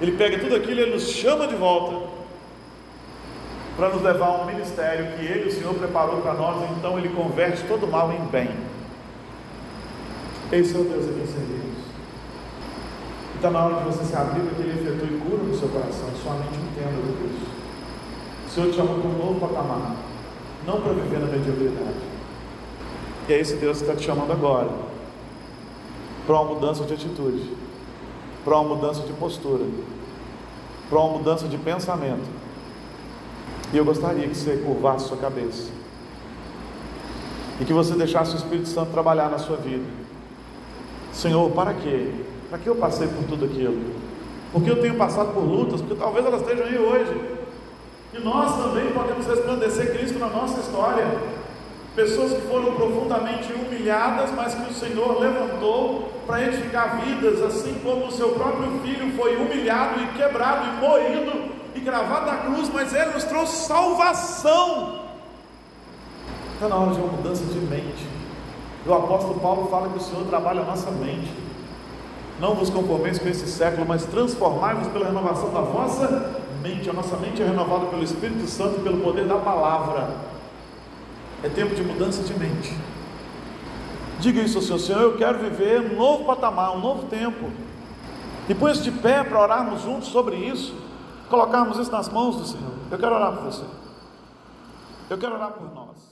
Ele 0.00 0.12
pega 0.12 0.38
tudo 0.38 0.56
aquilo 0.56 0.80
e 0.80 0.82
ele 0.84 0.92
nos 0.92 1.10
chama 1.10 1.46
de 1.46 1.54
volta 1.54 2.08
para 3.76 3.90
nos 3.90 4.02
levar 4.02 4.28
a 4.28 4.42
um 4.42 4.46
ministério 4.46 5.12
que 5.18 5.26
ele, 5.26 5.50
o 5.50 5.52
Senhor, 5.52 5.74
preparou 5.74 6.22
para 6.22 6.32
nós, 6.32 6.56
então 6.70 6.98
ele 6.98 7.10
converte 7.10 7.62
todo 7.64 7.86
mal 7.86 8.10
em 8.10 8.24
bem. 8.30 8.48
Esse 10.50 10.74
é 10.74 10.78
o 10.78 10.84
Deus 10.84 11.04
a 11.04 11.12
quem 11.12 11.26
servimos. 11.26 11.71
Está 13.42 13.50
na 13.50 13.64
hora 13.64 13.74
de 13.78 13.84
você 13.86 14.04
se 14.04 14.14
abrir 14.14 14.40
para 14.40 14.54
que 14.54 14.62
Ele 14.62 14.70
efetue 14.70 15.18
cura 15.18 15.42
no 15.42 15.58
seu 15.58 15.68
coração, 15.68 16.08
sua 16.22 16.34
mente 16.34 16.58
entenda 16.58 16.92
tudo 16.94 17.28
isso. 17.34 17.50
O 18.46 18.48
Senhor 18.48 18.70
te 18.70 18.76
chamou 18.76 19.00
para 19.00 19.10
um 19.10 19.18
novo 19.18 19.40
patamar, 19.40 19.96
não 20.64 20.80
para 20.80 20.92
viver 20.92 21.18
na 21.18 21.26
mediocridade. 21.26 21.96
E 23.28 23.32
é 23.32 23.40
esse 23.40 23.56
Deus 23.56 23.80
está 23.80 23.96
te 23.96 24.04
chamando 24.04 24.30
agora, 24.30 24.70
para 26.24 26.40
uma 26.40 26.54
mudança 26.54 26.84
de 26.84 26.94
atitude, 26.94 27.50
para 28.44 28.60
uma 28.60 28.76
mudança 28.76 29.02
de 29.02 29.12
postura, 29.14 29.64
para 30.88 31.00
uma 31.00 31.18
mudança 31.18 31.48
de 31.48 31.58
pensamento. 31.58 32.30
E 33.72 33.76
eu 33.76 33.84
gostaria 33.84 34.28
que 34.28 34.36
você 34.36 34.56
curvasse 34.58 35.08
sua 35.08 35.16
cabeça 35.16 35.68
e 37.60 37.64
que 37.64 37.72
você 37.72 37.94
deixasse 37.94 38.34
o 38.34 38.36
Espírito 38.36 38.68
Santo 38.68 38.92
trabalhar 38.92 39.28
na 39.28 39.38
sua 39.38 39.56
vida. 39.56 39.82
Senhor, 41.12 41.50
para 41.50 41.74
quê? 41.74 42.30
Para 42.52 42.58
que 42.58 42.66
eu 42.66 42.76
passei 42.76 43.08
por 43.08 43.24
tudo 43.24 43.46
aquilo? 43.46 43.82
Porque 44.52 44.70
eu 44.70 44.78
tenho 44.82 44.94
passado 44.96 45.32
por 45.32 45.40
lutas, 45.40 45.80
porque 45.80 45.94
talvez 45.94 46.26
elas 46.26 46.42
estejam 46.42 46.66
aí 46.66 46.76
hoje. 46.76 47.38
E 48.12 48.18
nós 48.18 48.54
também 48.62 48.92
podemos 48.92 49.26
resplandecer 49.26 49.96
Cristo 49.96 50.18
na 50.18 50.26
nossa 50.26 50.60
história. 50.60 51.16
Pessoas 51.96 52.34
que 52.34 52.42
foram 52.42 52.74
profundamente 52.74 53.50
humilhadas, 53.54 54.30
mas 54.32 54.54
que 54.54 54.70
o 54.70 54.74
Senhor 54.74 55.18
levantou 55.18 56.12
para 56.26 56.46
edificar 56.46 57.00
vidas, 57.00 57.40
assim 57.40 57.80
como 57.82 58.08
o 58.08 58.12
seu 58.12 58.32
próprio 58.32 58.80
filho 58.80 59.16
foi 59.16 59.34
humilhado 59.36 60.02
e 60.02 60.06
quebrado 60.08 60.66
e 60.66 60.86
moído 60.86 61.52
e 61.74 61.80
gravado 61.80 62.26
na 62.26 62.36
cruz, 62.36 62.68
mas 62.70 62.92
ele 62.92 63.12
nos 63.12 63.24
trouxe 63.24 63.66
salvação. 63.66 65.06
Está 66.52 66.68
na 66.68 66.76
hora 66.76 66.92
de 66.92 67.00
uma 67.00 67.12
mudança 67.12 67.46
de 67.46 67.58
mente. 67.60 68.06
O 68.86 68.92
apóstolo 68.92 69.40
Paulo 69.40 69.68
fala 69.70 69.88
que 69.88 69.96
o 69.96 70.02
Senhor 70.02 70.26
trabalha 70.26 70.60
a 70.60 70.64
nossa 70.66 70.90
mente. 70.90 71.32
Não 72.42 72.56
vos 72.56 72.68
conformeis 72.68 73.20
com 73.20 73.28
esse 73.28 73.46
século, 73.46 73.86
mas 73.86 74.04
transformai-vos 74.04 74.88
pela 74.88 75.06
renovação 75.06 75.52
da 75.52 75.60
vossa 75.60 76.42
mente. 76.60 76.90
A 76.90 76.92
nossa 76.92 77.16
mente 77.16 77.40
é 77.40 77.46
renovada 77.46 77.86
pelo 77.86 78.02
Espírito 78.02 78.48
Santo 78.48 78.80
e 78.80 78.82
pelo 78.82 79.00
poder 79.00 79.28
da 79.28 79.36
palavra. 79.36 80.16
É 81.40 81.48
tempo 81.48 81.72
de 81.72 81.84
mudança 81.84 82.20
de 82.24 82.36
mente. 82.36 82.76
Diga 84.18 84.40
isso 84.40 84.58
ao 84.58 84.64
Senhor, 84.64 84.78
Senhor, 84.80 85.02
eu 85.02 85.16
quero 85.16 85.38
viver 85.38 85.92
um 85.92 85.96
novo 85.96 86.24
patamar, 86.24 86.74
um 86.74 86.80
novo 86.80 87.06
tempo. 87.06 87.48
E 88.48 88.54
põe 88.56 88.72
de 88.72 88.90
pé 88.90 89.22
para 89.22 89.40
orarmos 89.40 89.82
juntos 89.82 90.08
sobre 90.08 90.34
isso, 90.34 90.74
colocarmos 91.30 91.78
isso 91.78 91.92
nas 91.92 92.08
mãos 92.08 92.34
do 92.34 92.44
Senhor. 92.44 92.72
Eu 92.90 92.98
quero 92.98 93.14
orar 93.14 93.34
por 93.34 93.44
você. 93.44 93.64
Eu 95.08 95.16
quero 95.16 95.34
orar 95.34 95.52
por 95.52 95.72
nós. 95.72 96.11